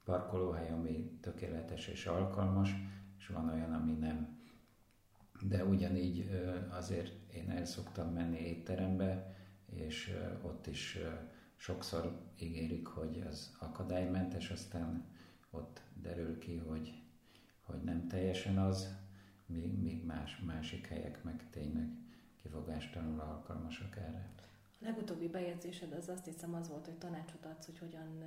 parkolóhely, 0.05 0.71
ami 0.71 1.19
tökéletes 1.21 1.87
és 1.87 2.07
alkalmas, 2.07 2.75
és 3.19 3.27
van 3.27 3.49
olyan, 3.49 3.73
ami 3.73 3.93
nem. 3.93 4.39
De 5.41 5.65
ugyanígy 5.65 6.31
azért 6.71 7.33
én 7.33 7.51
el 7.51 7.65
szoktam 7.65 8.13
menni 8.13 8.39
étterembe, 8.39 9.37
és 9.67 10.17
ott 10.43 10.67
is 10.67 10.99
sokszor 11.57 12.21
ígérik, 12.41 12.87
hogy 12.87 13.25
az 13.29 13.57
akadálymentes, 13.59 14.51
aztán 14.51 15.05
ott 15.51 15.83
derül 15.95 16.39
ki, 16.39 16.57
hogy, 16.57 17.03
hogy 17.63 17.83
nem 17.83 18.09
teljesen 18.09 18.59
az, 18.59 18.97
míg, 19.81 20.05
más, 20.05 20.39
másik 20.47 20.87
helyek 20.87 21.23
meg 21.23 21.47
tényleg 21.51 21.89
kifogástalanul 22.43 23.21
alkalmasak 23.21 23.97
erre. 23.97 24.39
A 24.81 24.85
legutóbbi 24.85 25.29
bejegyzésed 25.29 25.93
az 25.93 26.09
azt 26.09 26.25
hiszem 26.25 26.55
az 26.55 26.69
volt, 26.69 26.85
hogy 26.85 26.99
tanácsot 26.99 27.47
adsz, 27.47 27.66
hogy 27.66 27.79
hogyan 27.79 28.25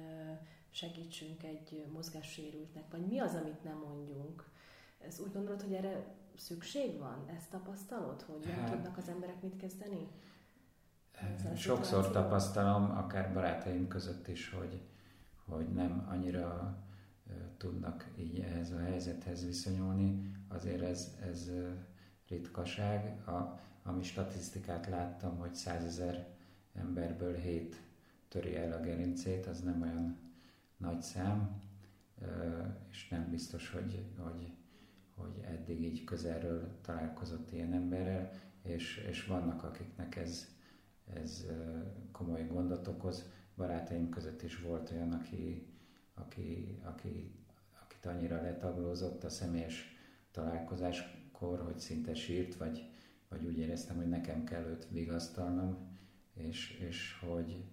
segítsünk 0.70 1.44
egy 1.44 1.86
mozgássérültnek, 1.92 2.84
vagy 2.92 3.06
mi 3.06 3.20
az, 3.20 3.34
amit 3.36 3.64
nem 3.64 3.78
mondjunk. 3.78 4.50
Ez 5.00 5.20
úgy 5.20 5.32
gondolod, 5.32 5.62
hogy 5.62 5.74
erre 5.74 6.06
szükség 6.36 6.98
van? 6.98 7.26
Ezt 7.38 7.50
tapasztalod, 7.50 8.22
hogy 8.22 8.46
nem 8.46 8.60
hát, 8.60 8.72
tudnak 8.72 8.98
az 8.98 9.08
emberek 9.08 9.42
mit 9.42 9.58
kezdeni? 9.58 10.08
Sokszor 11.56 12.12
tapasztalom, 12.12 12.92
akár 12.92 13.34
barátaim 13.34 13.88
között 13.88 14.28
is, 14.28 14.50
hogy, 14.50 14.82
hogy 15.46 15.74
nem 15.74 16.08
annyira 16.10 16.78
tudnak 17.58 18.12
így 18.18 18.40
ehhez 18.40 18.72
a 18.72 18.80
helyzethez 18.80 19.46
viszonyulni. 19.46 20.32
Azért 20.48 20.82
ez, 20.82 21.18
ez 21.22 21.52
ritkaság. 22.28 23.28
A, 23.28 23.60
ami 23.84 24.04
statisztikát 24.04 24.88
láttam, 24.88 25.38
hogy 25.38 25.56
százezer 25.56 26.33
emberből 26.74 27.36
hét 27.36 27.76
töri 28.28 28.56
el 28.56 28.72
a 28.72 28.80
gerincét, 28.80 29.46
az 29.46 29.62
nem 29.62 29.82
olyan 29.82 30.18
nagy 30.78 31.02
szám, 31.02 31.62
és 32.90 33.08
nem 33.10 33.30
biztos, 33.30 33.70
hogy, 33.70 34.06
hogy, 34.18 34.52
hogy 35.16 35.40
eddig 35.44 35.82
így 35.82 36.04
közelről 36.04 36.68
találkozott 36.82 37.52
ilyen 37.52 37.74
emberrel, 37.74 38.32
és, 38.62 39.06
és 39.10 39.26
vannak, 39.26 39.64
akiknek 39.64 40.16
ez, 40.16 40.48
ez 41.14 41.46
komoly 42.12 42.48
gondot 42.48 42.88
okoz. 42.88 43.32
Barátaim 43.56 44.10
között 44.10 44.42
is 44.42 44.60
volt 44.60 44.92
olyan, 44.92 45.12
aki, 45.12 45.68
aki, 46.14 46.80
aki, 46.84 47.36
akit 47.84 48.06
annyira 48.06 48.42
letaglózott 48.42 49.24
a 49.24 49.30
személyes 49.30 49.98
találkozáskor, 50.32 51.60
hogy 51.60 51.80
szinte 51.80 52.14
sírt, 52.14 52.56
vagy, 52.56 52.90
vagy 53.30 53.46
úgy 53.46 53.58
éreztem, 53.58 53.96
hogy 53.96 54.10
nekem 54.10 54.44
kell 54.44 54.64
őt 54.64 54.88
vigasztalnom, 54.90 55.93
és, 56.34 56.80
és 56.90 57.18
hogy, 57.20 57.64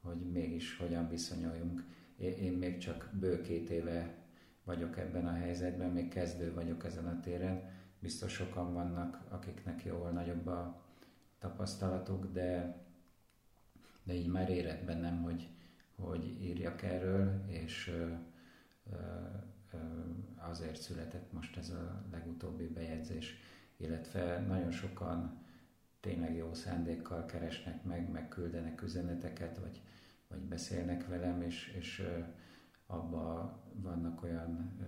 hogy 0.00 0.30
mégis 0.30 0.76
hogyan 0.76 1.08
viszonyuljunk. 1.08 1.84
Én, 2.16 2.32
én 2.32 2.52
még 2.52 2.78
csak 2.78 3.10
bő 3.12 3.40
két 3.40 3.70
éve 3.70 4.14
vagyok 4.64 4.98
ebben 4.98 5.26
a 5.26 5.32
helyzetben, 5.32 5.90
még 5.90 6.08
kezdő 6.08 6.54
vagyok 6.54 6.84
ezen 6.84 7.06
a 7.06 7.20
téren. 7.20 7.76
Biztos 8.00 8.32
sokan 8.32 8.72
vannak, 8.72 9.24
akiknek 9.28 9.84
jóval 9.84 10.10
nagyobb 10.10 10.46
a 10.46 10.82
tapasztalatuk, 11.38 12.32
de, 12.32 12.76
de 14.02 14.14
így 14.14 14.28
már 14.28 14.50
érett 14.50 14.84
bennem, 14.84 15.22
hogy, 15.22 15.48
hogy 15.96 16.42
írjak 16.42 16.82
erről, 16.82 17.44
és 17.46 17.88
ö, 17.88 18.12
ö, 18.92 18.98
azért 20.36 20.80
született 20.80 21.32
most 21.32 21.56
ez 21.56 21.70
a 21.70 22.04
legutóbbi 22.10 22.66
bejegyzés, 22.66 23.36
illetve 23.76 24.40
nagyon 24.40 24.70
sokan 24.70 25.46
tényleg 26.00 26.36
jó 26.36 26.54
szándékkal 26.54 27.24
keresnek 27.24 27.84
meg, 27.84 28.10
meg 28.10 28.28
küldenek 28.28 28.82
üzeneteket, 28.82 29.58
vagy, 29.58 29.82
vagy 30.28 30.40
beszélnek 30.40 31.06
velem, 31.06 31.42
és, 31.42 31.74
és 31.78 32.08
abban 32.86 33.62
vannak 33.72 34.22
olyan 34.22 34.78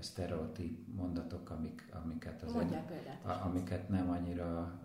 sztereotíp 0.00 0.94
mondatok, 0.94 1.50
amik, 1.50 1.88
amiket, 1.90 2.42
az 2.42 2.54
egy, 2.54 2.74
a, 3.22 3.30
amiket 3.30 3.88
nem 3.88 4.10
annyira 4.10 4.82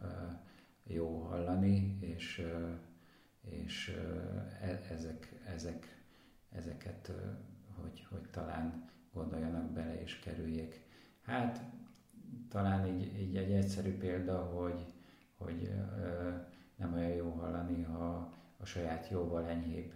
jó 0.84 1.20
hallani, 1.20 1.98
és, 2.00 2.48
és 3.42 3.88
e, 4.62 4.82
ezek, 4.90 5.34
ezek, 5.46 6.06
ezeket, 6.50 7.12
hogy, 7.82 8.06
hogy 8.10 8.30
talán 8.32 8.90
gondoljanak 9.14 9.72
bele 9.72 10.02
és 10.02 10.20
kerüljék. 10.20 10.82
Hát 11.22 11.62
talán 12.50 12.88
így, 12.88 13.20
így 13.20 13.36
egy 13.36 13.52
egyszerű 13.52 13.98
példa, 13.98 14.38
hogy 14.38 14.94
hogy 15.44 15.72
nem 16.76 16.94
olyan 16.94 17.16
jó 17.16 17.30
hallani, 17.30 17.84
ha 17.84 18.34
a 18.58 18.66
saját 18.66 19.10
jóval 19.10 19.46
enyhébb 19.46 19.92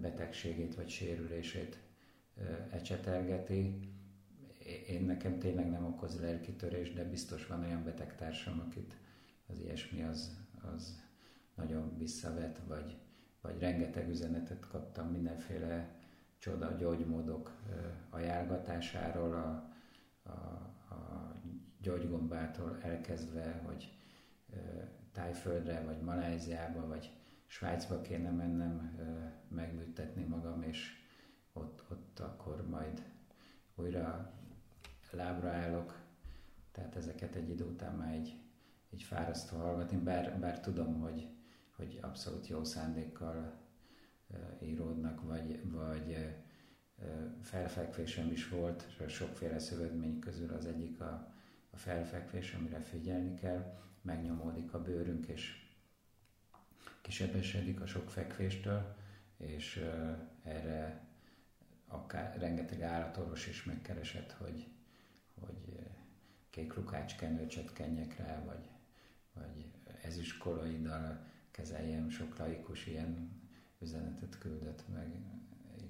betegségét 0.00 0.74
vagy 0.74 0.88
sérülését 0.88 1.78
ecsetelgeti. 2.70 3.90
Én 4.88 5.04
nekem 5.04 5.38
tényleg 5.38 5.70
nem 5.70 5.84
okoz 5.84 6.20
lelkitörés, 6.20 6.92
de 6.92 7.04
biztos 7.04 7.46
van 7.46 7.64
olyan 7.64 7.84
betegtársam, 7.84 8.62
akit 8.66 8.96
az 9.46 9.58
ilyesmi 9.58 10.02
az, 10.02 10.36
az 10.74 11.02
nagyon 11.54 11.98
visszavet, 11.98 12.60
vagy, 12.66 12.96
vagy 13.40 13.58
rengeteg 13.58 14.08
üzenetet 14.08 14.68
kaptam 14.68 15.08
mindenféle 15.08 15.88
csoda 16.38 16.76
gyógymódok 16.76 17.52
ajánlgatásáról, 18.10 19.32
a, 19.32 19.36
a, 19.38 19.52
a 19.52 19.75
gyógygombától 21.86 22.78
elkezdve, 22.82 23.62
hogy 23.64 23.92
Tájföldre, 25.12 25.82
vagy 25.84 26.00
Maláziába, 26.00 26.86
vagy 26.86 27.10
Svájcba 27.46 28.00
kéne 28.00 28.30
mennem 28.30 28.98
megműtetni 29.48 30.24
magam, 30.24 30.62
és 30.62 31.02
ott, 31.52 31.84
ott 31.90 32.18
akkor 32.18 32.68
majd 32.68 33.02
újra 33.74 34.32
lábra 35.10 35.48
állok. 35.50 36.00
Tehát 36.72 36.96
ezeket 36.96 37.34
egy 37.34 37.48
idő 37.48 37.64
után 37.64 37.94
már 37.94 38.14
így, 38.14 38.36
így 38.90 39.02
fárasztó 39.02 39.56
hallgatni, 39.56 39.96
bár, 39.96 40.38
bár 40.38 40.60
tudom, 40.60 41.00
hogy, 41.00 41.28
hogy 41.76 41.98
abszolút 42.02 42.46
jó 42.46 42.64
szándékkal 42.64 43.52
íródnak, 44.62 45.22
vagy, 45.22 45.70
vagy 45.70 46.34
felfekvésem 47.42 48.30
is 48.30 48.48
volt, 48.48 49.08
sokféle 49.08 49.58
szövődmény 49.58 50.18
közül 50.18 50.52
az 50.52 50.66
egyik 50.66 51.00
a, 51.00 51.34
a 51.76 51.78
felfekvés, 51.78 52.52
amire 52.52 52.80
figyelni 52.80 53.34
kell, 53.34 53.78
megnyomódik 54.02 54.74
a 54.74 54.82
bőrünk, 54.82 55.26
és 55.26 55.64
kisebesedik 57.00 57.80
a 57.80 57.86
sok 57.86 58.10
fekvéstől, 58.10 58.96
és 59.36 59.84
erre 60.42 61.06
akár 61.86 62.38
rengeteg 62.38 62.82
állatorvos 62.82 63.46
is 63.46 63.64
megkeresett, 63.64 64.32
hogy, 64.32 64.66
hogy 65.40 65.78
kék 66.50 66.74
lukács 66.74 67.16
kenőcset 67.16 67.72
kenjek 67.72 68.16
rá, 68.16 68.44
vagy, 68.44 68.68
vagy 69.32 69.72
ezüstkoloiddal 70.02 71.24
kezeljem, 71.50 72.10
sok 72.10 72.38
laikus 72.38 72.86
ilyen 72.86 73.40
üzenetet 73.80 74.38
küldött 74.38 74.88
meg. 74.88 75.14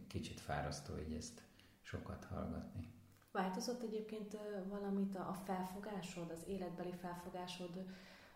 Kicsit 0.07 0.41
fárasztó 0.41 0.99
így 0.99 1.15
ezt 1.15 1.43
sokat 1.83 2.25
hallgatni. 2.25 2.96
Változott 3.37 3.83
egyébként 3.83 4.37
valamit 4.69 5.17
a 5.17 5.37
felfogásod, 5.45 6.31
az 6.31 6.45
életbeli 6.49 6.93
felfogásod 6.93 7.85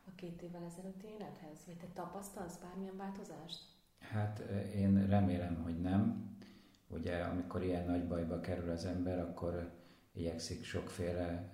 a 0.07 0.11
két 0.15 0.43
évvel 0.43 0.65
ezelőtti 0.65 1.07
élethez? 1.07 1.59
Vagy 1.67 1.77
te 1.77 1.87
tapasztalsz 1.95 2.57
bármilyen 2.57 2.97
változást? 2.97 3.61
Hát 3.99 4.39
én 4.75 5.07
remélem, 5.07 5.63
hogy 5.63 5.81
nem. 5.81 6.31
Ugye 6.89 7.23
amikor 7.23 7.63
ilyen 7.63 7.87
nagy 7.87 8.07
bajba 8.07 8.41
kerül 8.41 8.71
az 8.71 8.85
ember, 8.85 9.19
akkor 9.19 9.71
igyekszik 10.13 10.65
sokféle 10.65 11.53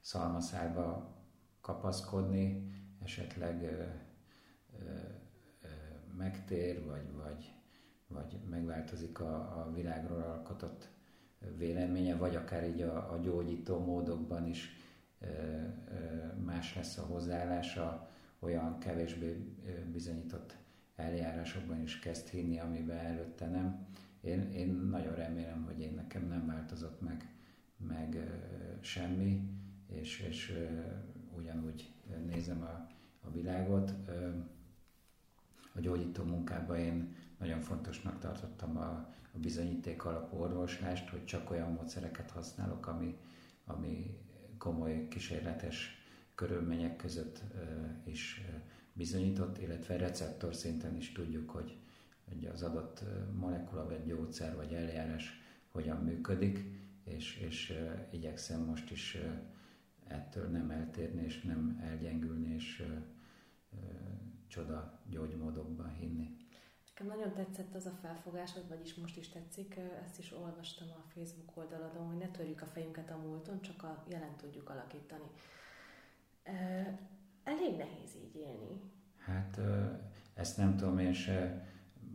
szalmaszálba 0.00 1.14
kapaszkodni, 1.60 2.72
esetleg 3.02 3.86
megtér, 6.16 6.86
vagy, 6.86 7.12
vagy, 7.12 7.54
vagy 8.08 8.38
megváltozik 8.50 9.20
a, 9.20 9.60
a 9.60 9.72
világról 9.72 10.22
alkotott 10.22 10.94
véleménye, 11.56 12.16
vagy 12.16 12.36
akár 12.36 12.68
így 12.68 12.82
a, 12.82 13.12
a 13.12 13.18
gyógyító 13.22 13.78
módokban 13.78 14.46
is 14.46 14.76
más 16.44 16.74
lesz 16.74 16.98
a 16.98 17.02
hozzáállása, 17.02 18.10
olyan 18.38 18.78
kevésbé 18.78 19.36
bizonyított 19.92 20.56
eljárásokban 20.96 21.82
is 21.82 21.98
kezd 21.98 22.28
hinni, 22.28 22.58
amiben 22.58 22.98
előtte 22.98 23.46
nem. 23.46 23.86
Én, 24.20 24.50
én 24.50 24.74
nagyon 24.74 25.14
remélem, 25.14 25.64
hogy 25.64 25.80
én 25.80 25.94
nekem 25.94 26.28
nem 26.28 26.46
változott 26.46 27.00
meg, 27.00 27.28
meg 27.76 28.18
semmi, 28.80 29.48
és, 29.86 30.20
és 30.20 30.58
ugyanúgy 31.36 31.92
nézem 32.26 32.62
a, 32.62 32.86
a 33.20 33.30
világot. 33.30 33.94
A 35.74 35.80
gyógyító 35.80 36.24
munkában 36.24 36.76
én 36.76 37.14
nagyon 37.38 37.60
fontosnak 37.60 38.18
tartottam 38.18 38.76
a, 38.76 39.14
a 39.36 39.40
bizonyíték 39.40 40.04
alapú 40.04 40.36
orvoslást, 40.36 41.08
hogy 41.08 41.24
csak 41.24 41.50
olyan 41.50 41.72
módszereket 41.72 42.30
használok, 42.30 42.86
ami, 42.86 43.16
ami 43.64 44.18
komoly 44.58 45.08
kísérletes 45.08 46.04
körülmények 46.34 46.96
között 46.96 47.42
is 48.04 48.44
bizonyított, 48.92 49.58
illetve 49.58 49.96
receptor 49.96 50.54
szinten 50.54 50.96
is 50.96 51.12
tudjuk, 51.12 51.50
hogy, 51.50 51.76
hogy 52.28 52.46
az 52.46 52.62
adott 52.62 53.04
molekula, 53.38 53.86
vagy 53.86 54.04
gyógyszer, 54.04 54.56
vagy 54.56 54.72
eljárás 54.72 55.40
hogyan 55.68 55.96
működik, 55.96 56.64
és, 57.04 57.36
és 57.36 57.78
igyekszem 58.10 58.60
most 58.60 58.90
is 58.90 59.16
ettől 60.06 60.48
nem 60.48 60.70
eltérni, 60.70 61.24
és 61.24 61.42
nem 61.42 61.80
elgyengülni, 61.82 62.54
és 62.54 62.84
csoda 64.46 65.00
gyógymódokban 65.10 65.94
hinni. 65.94 66.36
Nekem 66.98 67.16
nagyon 67.16 67.32
tetszett 67.32 67.74
az 67.74 67.86
a 67.86 67.98
felfogásod, 68.02 68.68
vagyis 68.68 68.94
most 68.94 69.16
is 69.16 69.28
tetszik, 69.28 69.80
ezt 70.04 70.18
is 70.18 70.32
olvastam 70.32 70.88
a 70.90 71.08
Facebook 71.08 71.56
oldaladon, 71.56 72.06
hogy 72.06 72.16
ne 72.16 72.28
törjük 72.28 72.62
a 72.62 72.66
fejünket 72.66 73.10
a 73.10 73.16
múlton, 73.16 73.60
csak 73.60 73.82
a 73.82 74.04
jelen 74.08 74.36
tudjuk 74.36 74.70
alakítani. 74.70 75.30
Elég 77.44 77.76
nehéz 77.76 78.14
így 78.14 78.36
élni. 78.36 78.80
Hát 79.18 79.60
ezt 80.34 80.56
nem 80.56 80.76
tudom 80.76 80.98
én 80.98 81.12
se 81.12 81.66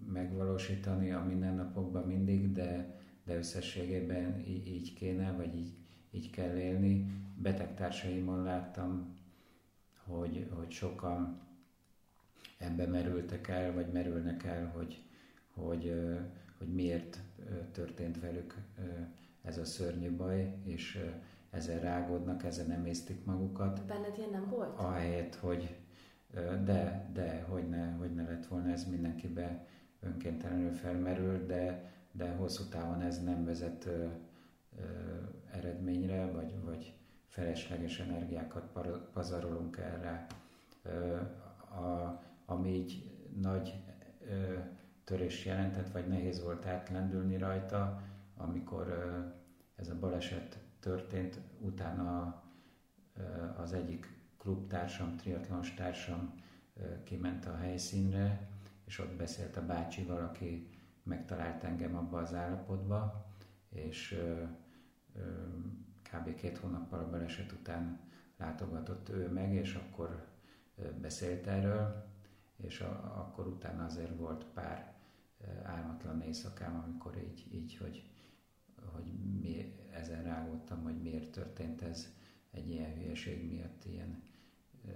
megvalósítani 0.08 1.12
a 1.12 1.24
mindennapokban 1.24 2.08
mindig, 2.08 2.52
de, 2.52 3.00
de 3.24 3.36
összességében 3.36 4.40
így, 4.40 4.68
így 4.68 4.94
kéne, 4.94 5.32
vagy 5.32 5.56
így, 5.56 5.74
így 6.12 6.30
kell 6.30 6.58
élni. 6.58 7.06
Betegtársaimon 7.36 8.44
láttam, 8.44 9.18
hogy, 10.04 10.50
hogy 10.56 10.72
sokan 10.72 11.50
ebbe 12.62 12.86
merültek 12.88 13.48
el, 13.48 13.74
vagy 13.74 13.92
merülnek 13.92 14.44
el, 14.44 14.72
hogy, 14.76 15.02
hogy, 15.54 15.94
hogy 16.58 16.74
miért 16.74 17.20
történt 17.72 18.20
velük 18.20 18.56
ez 19.42 19.58
a 19.58 19.66
szörnyű 19.66 20.16
baj, 20.16 20.58
és 20.64 21.06
ezzel 21.50 21.80
rágódnak, 21.80 22.44
ezzel 22.44 22.66
nem 22.66 22.86
észtik 22.86 23.26
magukat. 23.26 23.86
Benned 23.86 24.18
ilyen 24.18 24.30
nem 24.30 24.50
volt? 24.50 24.80
Ahelyett, 24.80 25.36
hogy 25.36 25.76
de, 26.64 27.10
de, 27.14 27.46
hogy 27.50 27.70
ne, 27.70 27.92
hogy 27.92 28.14
ne 28.14 28.24
lett 28.24 28.46
volna 28.46 28.70
ez 28.70 28.90
mindenkibe 28.90 29.66
önkéntelenül 30.00 30.74
felmerül, 30.74 31.46
de, 31.46 31.92
de 32.12 32.32
hosszú 32.32 32.64
távon 32.64 33.02
ez 33.02 33.24
nem 33.24 33.46
vezet 33.46 33.86
ö, 33.86 34.06
ö, 34.78 34.84
eredményre, 35.52 36.26
vagy, 36.26 36.64
vagy 36.64 36.94
felesleges 37.28 38.00
energiákat 38.00 38.72
pazarolunk 39.14 39.78
erre. 39.78 40.26
Ö, 40.84 41.16
a, 41.76 42.24
ami 42.52 42.70
így 42.70 43.12
nagy 43.42 43.84
ö, 44.30 44.58
törés 45.04 45.46
jelentett, 45.46 45.92
vagy 45.92 46.08
nehéz 46.08 46.44
volt 46.44 46.66
átlendülni 46.66 47.38
rajta, 47.38 48.02
amikor 48.36 48.88
ö, 48.88 49.20
ez 49.76 49.90
a 49.90 50.00
baleset 50.00 50.60
történt, 50.80 51.40
utána 51.60 52.44
ö, 53.16 53.22
az 53.62 53.74
egyik 53.74 54.08
klubtársam, 54.38 55.16
triatlons 55.16 55.74
társam 55.74 56.34
ö, 56.74 57.04
kiment 57.04 57.46
a 57.46 57.56
helyszínre, 57.56 58.50
és 58.86 59.00
ott 59.00 59.16
beszélt 59.16 59.58
a 59.58 59.66
bácsival, 59.66 60.24
aki 60.24 60.70
megtalált 61.04 61.64
engem 61.64 61.96
abba 61.96 62.18
az 62.18 62.34
állapotba, 62.34 63.26
és 63.70 64.12
ö, 64.12 64.44
ö, 65.16 65.22
kb. 66.12 66.36
két 66.36 66.58
hónappal 66.58 67.00
a 67.00 67.10
baleset 67.10 67.52
után 67.52 68.00
látogatott 68.38 69.10
ő 69.10 69.32
meg, 69.32 69.54
és 69.54 69.76
akkor 69.76 70.30
beszélt 71.02 71.48
erről, 71.48 72.11
és 72.62 72.80
a, 72.80 73.16
akkor 73.18 73.48
utána 73.48 73.86
azért 73.86 74.18
volt 74.18 74.46
pár 74.46 74.94
álmatlan 75.64 76.22
éjszakám, 76.22 76.84
amikor 76.84 77.18
így, 77.18 77.48
így 77.52 77.78
hogy, 77.78 78.10
hogy 78.94 79.14
mi, 79.40 79.76
ezen 79.92 80.24
rágódtam, 80.24 80.84
hogy 80.84 81.02
miért 81.02 81.32
történt 81.32 81.82
ez 81.82 82.08
egy 82.52 82.70
ilyen 82.70 82.94
hülyeség 82.94 83.52
miatt, 83.52 83.86
ilyen 83.86 84.24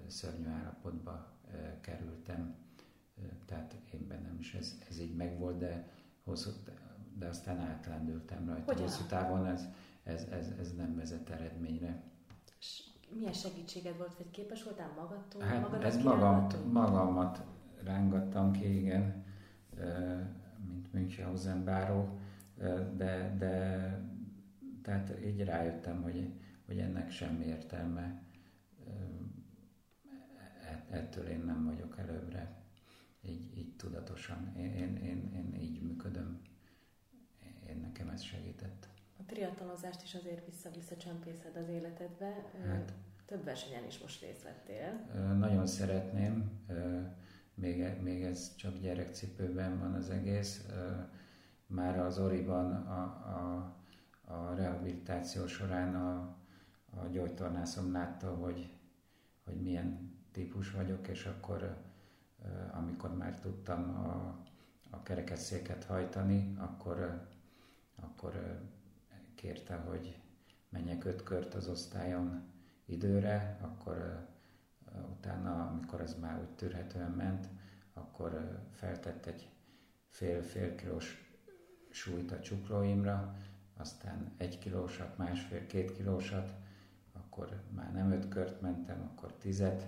szörnyű 0.07 0.47
állapotba 0.47 1.33
kerültem. 1.81 2.55
Tehát 3.45 3.75
én 3.93 4.07
bennem 4.07 4.39
is 4.39 4.53
ez, 4.53 4.75
ez 4.89 4.99
így 4.99 5.15
megvolt, 5.15 5.57
de, 5.57 5.89
hosszú, 6.23 6.49
de 7.17 7.27
aztán 7.27 7.59
átlendültem 7.59 8.47
rajta. 8.47 8.73
Hogy 8.73 8.81
hosszú 8.81 9.05
távon 9.05 9.45
ez, 9.45 9.67
ez, 10.03 10.23
ez, 10.23 10.53
ez 10.59 10.73
nem 10.73 10.95
vezet 10.95 11.29
eredményre. 11.29 12.03
Milyen 13.17 13.33
segítséged 13.33 13.97
volt, 13.97 14.17
vagy 14.17 14.29
képes 14.31 14.63
voltál 14.63 14.93
magadtól? 14.95 15.41
Hát 15.41 15.83
ez 15.83 16.03
magam, 16.03 16.47
magamat 16.71 17.43
rángattam 17.83 18.51
ki, 18.51 18.77
igen, 18.77 19.25
mint 20.67 20.93
Münchhausen 20.93 21.63
báró, 21.63 22.19
de, 22.95 23.35
de 23.37 23.55
tehát 24.81 25.25
így 25.25 25.43
rájöttem, 25.43 26.01
hogy, 26.01 26.33
hogy 26.65 26.79
ennek 26.79 27.11
semmi 27.11 27.45
értelme. 27.45 28.23
E, 30.61 30.85
ettől 30.89 31.25
én 31.27 31.43
nem 31.45 31.65
vagyok 31.65 31.97
előbbre, 31.97 32.63
így, 33.21 33.57
így 33.57 33.75
tudatosan. 33.75 34.55
Én, 34.57 34.75
én, 34.75 34.97
én, 34.97 35.31
én 35.33 35.61
így 35.61 35.81
működöm. 35.81 36.41
Én 37.69 37.77
nekem 37.77 38.09
ez 38.09 38.21
segített. 38.21 38.84
A 39.19 39.23
triatlonozást 39.25 40.03
is 40.03 40.13
azért 40.15 40.45
vissza-vissza 40.45 40.97
csempészed 40.97 41.55
az 41.55 41.67
életedbe. 41.67 42.51
Hát, 42.67 42.93
Több 43.25 43.43
versenyen 43.43 43.85
is 43.85 43.99
most 43.99 44.21
részt 44.21 44.43
vettél. 44.43 44.93
Nagyon 45.37 45.67
szeretném, 45.67 46.65
még, 47.53 48.01
még 48.01 48.23
ez 48.23 48.55
csak 48.55 48.79
gyerekcipőben 48.79 49.79
van 49.79 49.93
az 49.93 50.09
egész. 50.09 50.65
Már 51.67 51.99
az 51.99 52.19
Oriban 52.19 52.71
a, 52.71 53.01
a, 53.03 53.75
a 54.33 54.55
rehabilitáció 54.55 55.47
során 55.47 55.95
a, 55.95 56.37
a 56.89 57.07
gyógytornászom 57.11 57.91
látta, 57.91 58.35
hogy, 58.35 58.69
hogy 59.45 59.61
milyen 59.61 60.13
típus 60.31 60.71
vagyok, 60.71 61.07
és 61.07 61.25
akkor 61.25 61.77
amikor 62.71 63.15
már 63.17 63.39
tudtam 63.39 63.89
a, 63.89 64.43
a 64.89 65.03
kerekesszéket 65.03 65.83
hajtani, 65.83 66.53
akkor, 66.57 67.27
akkor 67.95 68.61
kérte, 69.45 69.75
hogy 69.75 70.19
menjek 70.69 71.05
öt 71.05 71.23
kört 71.23 71.53
az 71.53 71.67
osztályon 71.67 72.43
időre, 72.85 73.57
akkor 73.61 74.27
utána, 75.11 75.67
amikor 75.67 76.01
ez 76.01 76.19
már 76.19 76.39
úgy 76.39 76.55
tűrhetően 76.55 77.11
ment, 77.11 77.47
akkor 77.93 78.59
feltett 78.71 79.25
egy 79.25 79.49
fél-fél 80.09 80.75
kilós 80.75 81.35
súlyt 81.89 82.31
a 82.31 82.39
csuklóimra, 82.39 83.37
aztán 83.77 84.33
egy 84.37 84.59
kilósat, 84.59 85.17
másfél-két 85.17 85.91
kilósat, 85.91 86.53
akkor 87.13 87.63
már 87.75 87.93
nem 87.93 88.11
öt 88.11 88.27
kört 88.27 88.61
mentem, 88.61 89.01
akkor 89.01 89.33
tizet, 89.33 89.87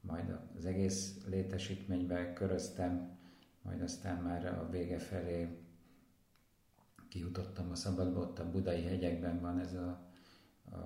majd 0.00 0.38
az 0.56 0.64
egész 0.64 1.24
létesítménybe 1.26 2.32
köröztem, 2.32 3.18
majd 3.62 3.82
aztán 3.82 4.22
már 4.22 4.46
a 4.46 4.68
vége 4.70 4.98
felé 4.98 5.65
kijutottam 7.16 7.70
a 7.70 7.74
szabadba, 7.74 8.20
ott 8.20 8.38
a 8.38 8.50
budai 8.50 8.82
hegyekben 8.82 9.40
van 9.40 9.58
ez 9.58 9.74
a, 9.74 10.00
a, 10.70 10.76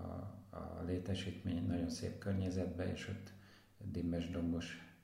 a 0.56 0.82
létesítmény, 0.86 1.66
nagyon 1.66 1.88
szép 1.88 2.18
környezetben, 2.18 2.88
és 2.88 3.08
ott 3.08 3.32
dimmes 3.92 4.30
dombos 4.30 4.94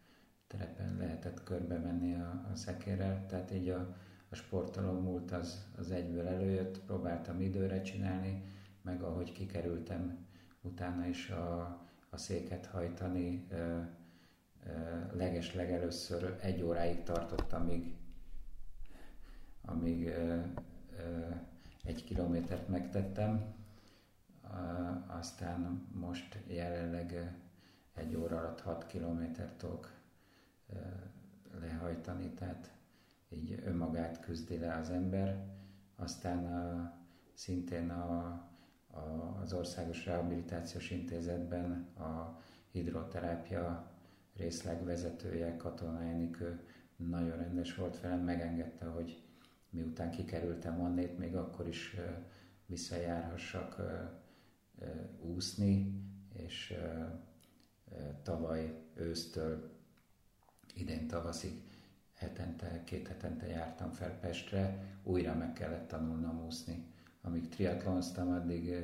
terepen 0.47 0.97
lehetett 0.97 1.43
körbe 1.43 1.79
menni 1.79 2.15
a, 2.15 2.49
a 2.53 2.57
szekérrel, 2.57 3.27
tehát 3.27 3.51
így 3.51 3.69
a, 3.69 3.97
a 4.29 4.35
sportoló 4.35 5.01
múlt 5.01 5.33
az, 5.33 5.67
az 5.77 5.91
egyből 5.91 6.27
előjött, 6.27 6.81
próbáltam 6.81 7.41
időre 7.41 7.83
csinálni, 7.83 8.43
meg 8.83 9.03
ahogy 9.03 9.33
kikerültem 9.33 10.27
utána 10.61 11.07
is 11.07 11.31
a, 11.31 11.61
a 12.11 12.17
széket 12.17 12.67
hajtani, 12.67 13.47
leges 15.13 15.55
legelőször 15.55 16.37
egy 16.41 16.63
óráig 16.63 17.03
tartott, 17.03 17.53
amíg, 17.53 17.95
amíg 19.63 20.15
egy 21.85 22.05
kilométert 22.05 22.69
megtettem, 22.69 23.55
aztán 25.07 25.89
most 25.93 26.39
jelenleg 26.47 27.35
egy 27.95 28.17
óra 28.17 28.39
alatt 28.39 28.61
6 28.61 28.87
kilométert 28.87 29.59
tudok 29.59 29.93
lehajtani, 31.61 32.31
tehát 32.31 32.71
így 33.29 33.63
önmagát 33.65 34.21
küzdi 34.21 34.59
le 34.59 34.75
az 34.75 34.91
ember. 34.91 35.45
Aztán 35.97 36.45
a, 36.45 36.93
szintén 37.35 37.91
a, 37.91 38.19
a, 38.91 39.39
az 39.43 39.53
Országos 39.53 40.07
Rehabilitációs 40.07 40.91
Intézetben 40.91 41.89
a 41.99 42.41
hidroterápia 42.71 43.91
részleg 44.37 44.85
vezetője, 44.85 45.57
Katona 45.57 46.03
Enikő 46.03 46.61
nagyon 46.97 47.37
rendes 47.37 47.75
volt 47.75 48.01
velem, 48.01 48.21
megengedte, 48.21 48.87
hogy 48.87 49.26
miután 49.77 50.11
kikerültem 50.11 50.81
onnét, 50.81 51.19
még 51.19 51.35
akkor 51.35 51.69
is 51.69 51.97
visszajárhassak 52.67 53.81
úszni, 55.21 56.05
és 56.33 56.75
tavaly 58.23 58.75
ősztől 58.95 59.71
idén 60.75 61.07
tavaszig 61.07 61.63
hetente, 62.15 62.85
két 62.85 63.09
hetente 63.09 63.47
jártam 63.47 63.93
fel 63.93 64.19
Pestre, 64.19 64.85
újra 65.03 65.35
meg 65.35 65.53
kellett 65.53 65.89
tanulnom 65.89 66.45
úszni. 66.47 66.85
Amíg 67.23 67.49
triatlonztam, 67.49 68.29
addig 68.29 68.75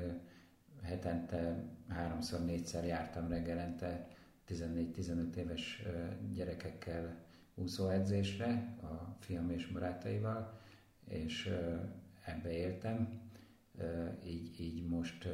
hetente 0.82 1.64
háromszor, 1.88 2.44
négyszer 2.44 2.84
jártam 2.84 3.28
reggelente 3.28 4.08
14-15 4.48 5.34
éves 5.34 5.82
gyerekekkel 6.32 7.16
úszóedzésre, 7.54 8.76
a 8.82 9.16
fiam 9.18 9.50
és 9.50 9.66
barátaival, 9.66 10.60
és 11.12 11.54
ebbe 12.24 12.50
éltem, 12.50 13.20
így, 14.24 14.60
így 14.60 14.88
most 14.88 15.28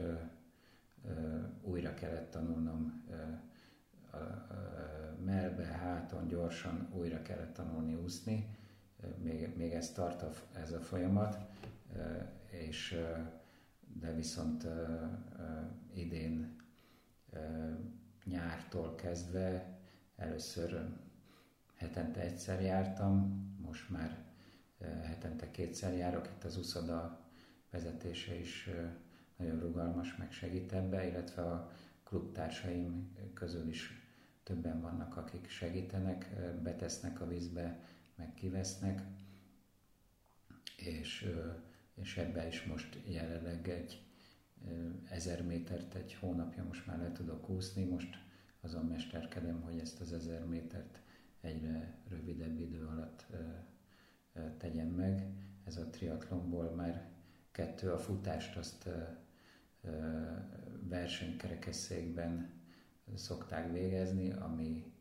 újra 1.63 1.95
kellett 1.95 2.31
tanulnom 2.31 3.05
melbe, 5.25 5.65
háton, 5.65 6.29
gyorsan 6.29 6.89
újra 6.93 7.23
kellett 7.23 7.55
tanulni 7.55 7.95
úszni, 7.95 8.57
még, 9.23 9.57
még 9.57 9.73
ez 9.73 9.93
tart 9.93 10.23
a, 10.23 10.33
ez 10.55 10.73
a 10.73 10.81
folyamat, 10.81 11.39
és 12.51 13.01
de 14.01 14.13
viszont 14.15 14.67
idén 15.95 16.57
nyártól 18.25 18.95
kezdve 18.95 19.79
először 20.17 20.97
hetente 21.75 22.21
egyszer 22.21 22.63
jártam, 22.63 23.47
most 23.61 23.91
már 23.91 24.28
hetente 24.81 25.51
kétszer 25.51 25.97
járok, 25.97 26.29
itt 26.37 26.45
az 26.45 26.57
uszoda 26.57 27.27
vezetése 27.71 28.35
is 28.35 28.71
nagyon 29.37 29.61
rugalmas, 29.61 30.17
meg 30.17 30.33
segít 30.33 30.73
ebbe, 30.73 31.09
illetve 31.09 31.43
a 31.43 31.73
klubtársaim 32.05 33.17
közül 33.35 33.69
is 33.69 34.09
többen 34.43 34.81
vannak, 34.81 35.17
akik 35.17 35.49
segítenek, 35.49 36.29
betesznek 36.63 37.21
a 37.21 37.27
vízbe, 37.27 37.79
meg 38.17 38.35
kivesznek, 38.35 39.03
és, 40.77 41.33
és 41.95 42.17
ebbe 42.17 42.47
is 42.47 42.65
most 42.65 42.99
jelenleg 43.07 43.69
egy 43.69 44.03
ezer 45.11 45.43
métert 45.43 45.95
egy 45.95 46.15
hónapja 46.15 46.65
most 46.65 46.87
már 46.87 46.99
le 46.99 47.13
tudok 47.13 47.49
úszni, 47.49 47.85
most 47.85 48.19
azon 48.61 48.85
mesterkedem, 48.85 49.61
hogy 49.61 49.79
ezt 49.79 50.01
az 50.01 50.13
ezer 50.13 50.45
métert 50.45 51.01
egyre 51.41 51.95
rövidebb 52.09 52.61
idő 52.61 52.87
alatt 52.87 53.27
tegyem 54.59 54.89
meg. 54.89 55.27
Ez 55.65 55.77
a 55.77 55.91
triatlonból 55.91 56.71
már 56.71 57.09
kettő 57.53 57.91
a 57.93 57.99
futást, 57.99 58.57
azt 58.57 58.89
versenykerekesszékben 60.89 62.51
szokták 63.15 63.73
végezni, 63.73 64.33
ami, 64.33 64.93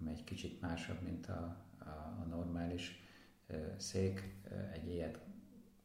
ami 0.00 0.10
egy 0.10 0.24
kicsit 0.24 0.60
másabb, 0.60 1.02
mint 1.02 1.26
a, 1.26 1.56
a, 1.78 1.88
a 2.20 2.26
normális 2.28 3.02
szék. 3.76 4.34
Egy 4.72 4.88
ilyet 4.88 5.18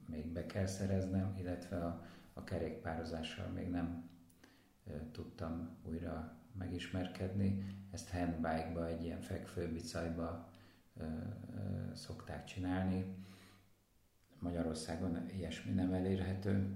még 0.06 0.28
be 0.28 0.46
kell 0.46 0.66
szereznem, 0.66 1.36
illetve 1.38 1.86
a, 1.86 2.06
a 2.34 2.44
kerékpározással 2.44 3.48
még 3.48 3.70
nem 3.70 4.10
tudtam 5.12 5.78
újra 5.84 6.38
megismerkedni. 6.58 7.66
Ezt 7.92 8.10
handbike-ba, 8.10 8.88
egy 8.88 9.04
ilyen 9.04 9.22
fekvőbicajba 9.22 10.51
szokták 11.94 12.46
csinálni. 12.46 13.16
Magyarországon 14.40 15.30
ilyesmi 15.30 15.72
nem 15.72 15.94
elérhető, 15.94 16.76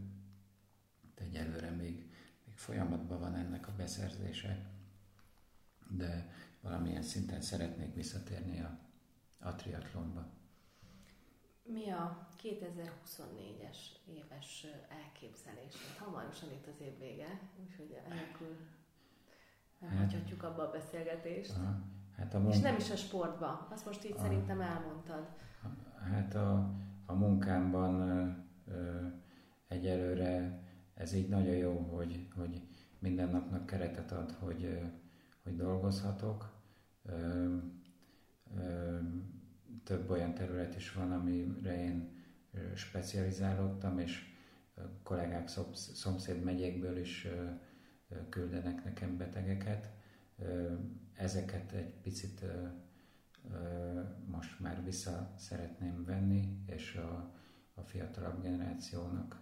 de 1.15 1.23
egyelőre 1.23 1.69
még, 1.69 2.11
még 2.45 2.57
folyamatban 2.57 3.19
van 3.19 3.35
ennek 3.35 3.67
a 3.67 3.75
beszerzése, 3.77 4.69
de 5.89 6.33
valamilyen 6.61 7.01
szinten 7.01 7.41
szeretnék 7.41 7.93
visszatérni 7.93 8.61
a, 8.61 8.79
a 9.39 9.55
triatlonba. 9.55 10.27
Mi 11.63 11.89
a 11.89 12.27
2024-es 12.43 13.77
éves 14.05 14.65
elképzelés? 14.89 15.73
Hamarosan 15.99 16.51
itt 16.51 16.67
az 16.67 16.81
év 16.81 16.99
vége, 16.99 17.39
úgyhogy 17.63 17.97
enélkül 18.05 18.57
nem 19.79 19.89
hát, 19.89 19.99
hagyhatjuk 19.99 20.43
abba 20.43 20.67
a 20.67 20.71
beszélgetést. 20.71 21.51
Aha, 21.51 21.79
hát 22.17 22.33
a 22.33 22.39
munka... 22.39 22.55
És 22.55 22.61
nem 22.61 22.75
is 22.75 22.91
a 22.91 22.95
sportba, 22.95 23.67
azt 23.71 23.85
most 23.85 24.05
így 24.05 24.13
a, 24.17 24.19
szerintem 24.19 24.61
elmondtad. 24.61 25.27
Hát 26.11 26.35
a, 26.35 26.71
a 27.05 27.13
munkámban 27.13 28.01
ö, 28.01 28.27
ö, 28.71 29.05
egyelőre 29.67 30.63
ez 30.93 31.13
így 31.13 31.29
nagyon 31.29 31.55
jó, 31.55 31.77
hogy, 31.77 32.27
hogy 32.35 32.61
minden 32.99 33.29
napnak 33.29 33.65
keretet 33.65 34.11
ad, 34.11 34.31
hogy, 34.31 34.79
hogy 35.43 35.55
dolgozhatok. 35.55 36.53
Ö, 37.05 37.55
ö, 38.57 38.97
több 39.83 40.09
olyan 40.09 40.33
terület 40.33 40.75
is 40.75 40.93
van, 40.93 41.11
amire 41.11 41.83
én 41.83 42.13
specializálódtam, 42.75 43.99
és 43.99 44.33
kollégák 45.03 45.47
szomszéd 45.73 46.43
megyékből 46.43 46.97
is 46.97 47.27
küldenek 48.29 48.83
nekem 48.83 49.17
betegeket. 49.17 49.89
Ezeket 51.15 51.71
egy 51.71 51.93
picit 52.01 52.45
most 54.25 54.59
már 54.59 54.83
vissza 54.83 55.33
szeretném 55.37 56.05
venni, 56.05 56.63
és 56.65 56.95
a, 56.95 57.33
a 57.73 57.81
fiatalabb 57.81 58.41
generációnak 58.41 59.41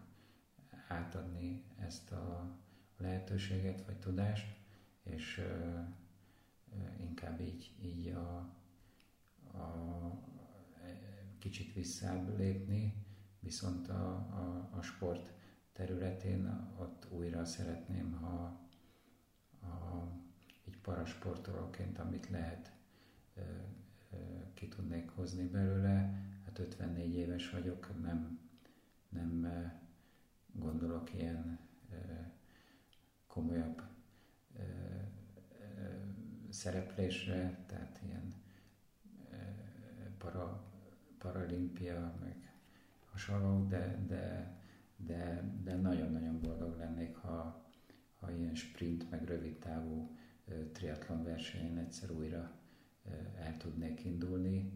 átadni 0.87 1.63
ezt 1.79 2.11
a 2.11 2.55
lehetőséget 2.97 3.85
vagy 3.85 3.99
tudást, 3.99 4.55
és 5.03 5.41
inkább 6.99 7.41
így, 7.41 7.75
így 7.81 8.07
a, 8.07 8.37
a 9.57 10.21
kicsit 11.39 11.73
visszább 11.73 12.37
lépni, 12.37 13.05
viszont 13.39 13.87
a, 13.89 14.09
a, 14.15 14.69
a 14.77 14.81
sport 14.81 15.33
területén 15.73 16.69
ott 16.79 17.07
újra 17.11 17.45
szeretném, 17.45 18.11
ha 18.11 18.61
a, 19.61 20.22
parasportolóként, 20.83 21.99
amit 21.99 22.29
lehet, 22.29 22.71
ki 24.53 24.67
tudnék 24.67 25.09
hozni 25.09 25.47
belőle. 25.47 26.21
Hát 26.45 26.59
54 26.59 27.13
éves 27.15 27.49
vagyok, 27.49 28.01
nem, 28.01 28.39
nem 29.09 29.47
gondolok 30.51 31.13
ilyen 31.13 31.59
komolyabb 33.27 33.81
szereplésre, 36.49 37.63
tehát 37.65 37.99
ilyen 38.03 38.33
para, 40.17 40.63
paralimpia, 41.17 42.13
meg 42.21 42.53
hasonló, 43.11 43.67
de, 43.67 44.03
de, 44.07 44.57
de, 44.95 45.43
de 45.63 45.75
nagyon-nagyon 45.75 46.39
boldog 46.41 46.77
lennék, 46.77 47.15
ha, 47.15 47.65
ha 48.19 48.31
ilyen 48.31 48.55
sprint, 48.55 49.09
meg 49.09 49.25
rövid 49.25 49.57
távú 49.57 50.17
triatlon 50.71 51.23
versenyen 51.23 51.77
egyszer 51.77 52.11
újra 52.11 52.51
el 53.37 53.57
tudnék 53.57 54.05
indulni. 54.05 54.71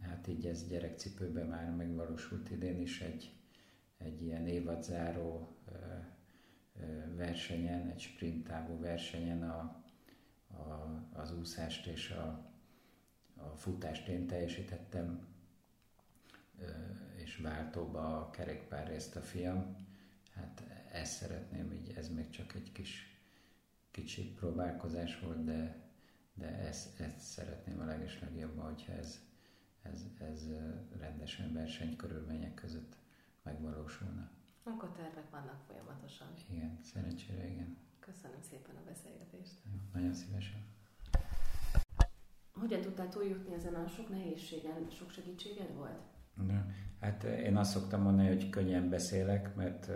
Hát 0.00 0.26
így 0.26 0.46
ez 0.46 0.68
gyerekcipőben 0.68 1.46
már 1.46 1.70
megvalósult 1.70 2.50
idén 2.50 2.80
is 2.80 3.00
egy, 3.00 3.32
egy 3.98 4.22
ilyen 4.22 4.46
évadzáró 4.46 5.56
versenyen, 7.16 7.88
egy 7.88 8.00
sprint 8.00 8.46
távú 8.46 8.80
versenyen 8.80 9.42
a, 9.42 9.84
a, 10.46 11.00
az 11.12 11.38
úszást 11.38 11.86
és 11.86 12.10
a, 12.10 12.52
a 13.36 13.56
futást 13.56 14.08
én 14.08 14.26
teljesítettem, 14.26 15.26
és 17.16 17.36
váltóba 17.36 18.20
a 18.20 18.30
kerékpár 18.30 18.88
részt 18.88 19.16
a 19.16 19.20
fiam. 19.20 19.76
Hát 20.34 20.62
ezt 20.92 21.12
szeretném, 21.12 21.72
így 21.72 21.92
ez 21.96 22.08
még 22.08 22.30
csak 22.30 22.54
egy 22.54 22.72
kis 22.72 23.09
kicsi 23.90 24.32
próbálkozás 24.32 25.20
volt, 25.20 25.44
de, 25.44 25.88
de 26.34 26.46
ezt, 26.46 27.00
ezt 27.00 27.20
szeretném 27.20 27.80
a 27.80 27.84
legeslegjobban, 27.84 28.64
hogyha 28.64 28.92
ez, 28.92 29.20
ez, 29.82 30.06
ez 30.18 30.48
rendesen 30.98 31.52
versenykörülmények 31.52 32.54
között 32.54 32.96
megvalósulna. 33.42 34.30
Akkor 34.62 34.92
tervek 34.92 35.30
vannak 35.30 35.60
folyamatosan. 35.66 36.28
Igen, 36.50 36.78
szerencsére 36.82 37.48
igen. 37.48 37.76
Köszönöm 38.00 38.40
szépen 38.50 38.76
a 38.76 38.84
beszélgetést. 38.86 39.52
Jó, 39.64 39.78
nagyon 39.92 40.14
szívesen. 40.14 40.60
Hogyan 42.52 42.80
tudtál 42.80 43.08
túljutni 43.08 43.54
ezen 43.54 43.74
a 43.74 43.88
sok 43.88 44.08
nehézségen? 44.08 44.90
Sok 44.90 45.10
segítséged 45.10 45.74
volt? 45.74 46.00
De, 46.34 46.74
hát 47.00 47.22
én 47.22 47.56
azt 47.56 47.70
szoktam 47.70 48.02
mondani, 48.02 48.28
hogy 48.28 48.50
könnyen 48.50 48.88
beszélek, 48.88 49.54
mert 49.54 49.90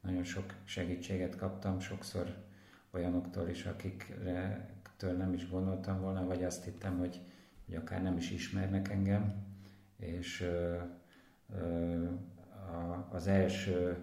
nagyon 0.00 0.24
sok 0.24 0.54
segítséget 0.64 1.36
kaptam, 1.36 1.80
sokszor 1.80 2.49
olyanoktól 2.90 3.48
is, 3.48 3.64
akiktől 3.66 5.12
nem 5.16 5.32
is 5.32 5.50
gondoltam 5.50 6.00
volna, 6.00 6.26
vagy 6.26 6.44
azt 6.44 6.64
hittem, 6.64 6.98
hogy, 6.98 7.20
hogy 7.66 7.74
akár 7.74 8.02
nem 8.02 8.16
is 8.16 8.30
ismernek 8.30 8.88
engem, 8.88 9.34
és 9.96 10.50
az 13.10 13.26
első 13.26 13.96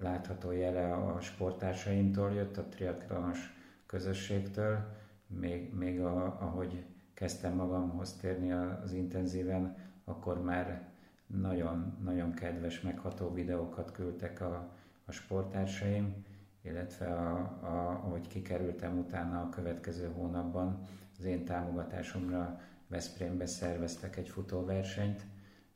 látható 0.00 0.50
jele 0.50 0.92
a 0.94 1.20
sportársaimtól 1.20 2.32
jött, 2.32 2.56
a 2.56 2.68
triatlonos 2.68 3.56
közösségtől, 3.86 4.96
még, 5.26 5.74
még 5.74 6.00
a, 6.00 6.24
ahogy 6.40 6.84
kezdtem 7.14 7.54
magamhoz 7.54 8.12
térni 8.12 8.52
az 8.52 8.92
intenzíven, 8.92 9.76
akkor 10.04 10.42
már 10.42 10.88
nagyon, 11.26 11.98
nagyon 12.04 12.32
kedves, 12.32 12.80
megható 12.80 13.32
videókat 13.32 13.92
küldtek 13.92 14.40
a, 14.40 14.72
a 15.04 15.12
sportársaim, 15.12 16.24
illetve 16.68 17.06
a, 17.06 17.36
a, 17.62 17.90
ahogy 17.90 18.26
kikerültem 18.26 18.98
utána 18.98 19.40
a 19.40 19.48
következő 19.48 20.10
hónapban, 20.14 20.84
az 21.18 21.24
én 21.24 21.44
támogatásomra 21.44 22.60
Veszprémbe 22.88 23.46
szerveztek 23.46 24.16
egy 24.16 24.28
futóversenyt, 24.28 25.26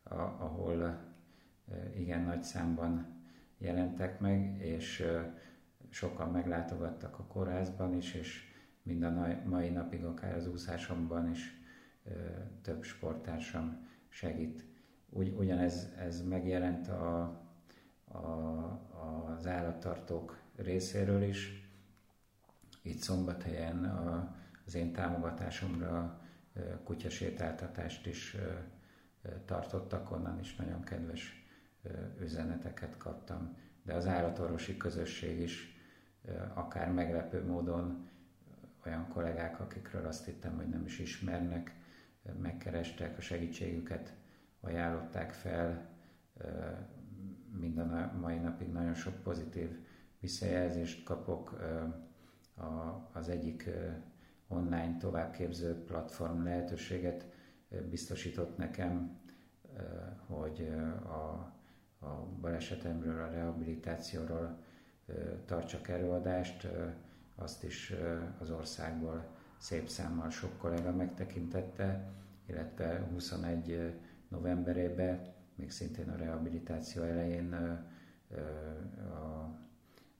a, 0.03 0.15
ahol 0.15 0.99
igen 1.97 2.23
nagy 2.23 2.43
számban 2.43 3.07
jelentek 3.59 4.21
meg, 4.21 4.57
és 4.59 5.05
sokan 5.91 6.31
meglátogattak 6.31 7.19
a 7.19 7.25
kórházban 7.25 7.95
is, 7.95 8.15
és 8.15 8.51
mind 8.83 9.03
a 9.03 9.27
mai 9.45 9.69
napig 9.69 10.05
akár 10.05 10.35
az 10.35 10.49
úszásomban 10.49 11.31
is 11.31 11.61
több 12.63 12.83
sportársam 12.83 13.87
segít. 14.09 14.65
Ugy, 15.11 15.35
ugyanez 15.39 15.93
ez 15.99 16.23
megjelent 16.29 16.89
a, 16.89 17.23
a, 18.05 18.19
az 19.37 19.47
állattartók 19.47 20.42
részéről 20.63 21.23
is. 21.23 21.71
Itt 22.83 23.01
Szombathelyen 23.01 23.85
a, 23.85 24.37
az 24.67 24.75
én 24.75 24.93
támogatásomra 24.93 26.21
kutyasétáltatást 26.85 28.07
is 28.07 28.37
tartottak, 29.45 30.11
onnan 30.11 30.39
is 30.41 30.57
nagyon 30.57 30.83
kedves 30.83 31.47
üzeneteket 32.21 32.97
kaptam. 32.97 33.57
De 33.83 33.95
az 33.95 34.07
állatorvosi 34.07 34.77
közösség 34.77 35.41
is 35.41 35.77
akár 36.55 36.93
meglepő 36.93 37.47
módon 37.47 38.09
olyan 38.87 39.09
kollégák, 39.09 39.61
akikről 39.61 40.07
azt 40.07 40.25
hittem, 40.25 40.57
hogy 40.57 40.69
nem 40.69 40.85
is 40.85 40.99
ismernek, 40.99 41.75
megkerestek, 42.41 43.19
a 43.19 43.21
segítségüket 43.21 44.15
ajánlották 44.61 45.33
fel, 45.33 45.91
mind 47.61 47.79
a 47.79 48.13
mai 48.21 48.39
napig 48.39 48.69
nagyon 48.69 48.95
sok 48.95 49.23
pozitív 49.23 49.79
visszajelzést 50.23 51.05
kapok. 51.05 51.61
Az 53.13 53.29
egyik 53.29 53.71
online 54.49 54.97
továbbképző 54.99 55.85
platform 55.85 56.43
lehetőséget 56.43 57.27
biztosított 57.91 58.57
nekem, 58.57 59.21
hogy 60.27 60.69
a, 61.05 61.53
a 62.07 62.27
balesetemről, 62.41 63.23
a 63.23 63.31
rehabilitációról 63.31 64.59
tartsak 65.45 65.89
előadást, 65.89 66.69
azt 67.35 67.65
is 67.65 67.95
az 68.39 68.51
országból 68.51 69.27
szép 69.59 69.89
számmal 69.89 70.31
sok 70.31 70.59
kollega 70.59 70.93
megtekintette, 70.93 72.11
illetve 72.47 73.09
21 73.13 73.93
novemberében, 74.29 75.21
még 75.55 75.71
szintén 75.71 76.09
a 76.09 76.17
rehabilitáció 76.17 77.03
elején 77.03 77.53
a, 79.13 79.61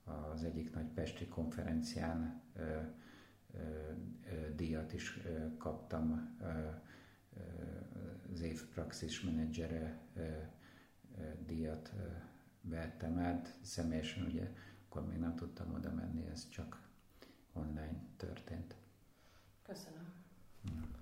az 0.03 0.43
egyik 0.43 0.73
nagy 0.73 0.87
Pesti 0.87 1.27
konferencián 1.27 2.41
ö, 2.55 2.79
ö, 3.53 3.91
ö, 4.31 4.55
díjat 4.55 4.93
is 4.93 5.17
ö, 5.25 5.57
kaptam, 5.57 6.37
ö, 6.41 6.45
ö, 6.45 7.41
az 8.33 8.41
év 8.41 8.67
praxis 8.67 9.21
menedzsere 9.21 9.99
ö, 10.15 10.21
ö, 11.17 11.31
díjat 11.45 11.93
ö, 11.97 12.07
vettem 12.61 13.17
át, 13.17 13.57
személyesen 13.61 14.25
ugye 14.25 14.51
akkor 14.85 15.07
még 15.07 15.17
nem 15.17 15.35
tudtam 15.35 15.73
oda 15.73 15.91
menni, 15.91 16.25
ez 16.25 16.49
csak 16.49 16.89
online 17.53 17.99
történt. 18.17 18.75
Köszönöm. 19.63 20.13
Mm. 20.71 20.92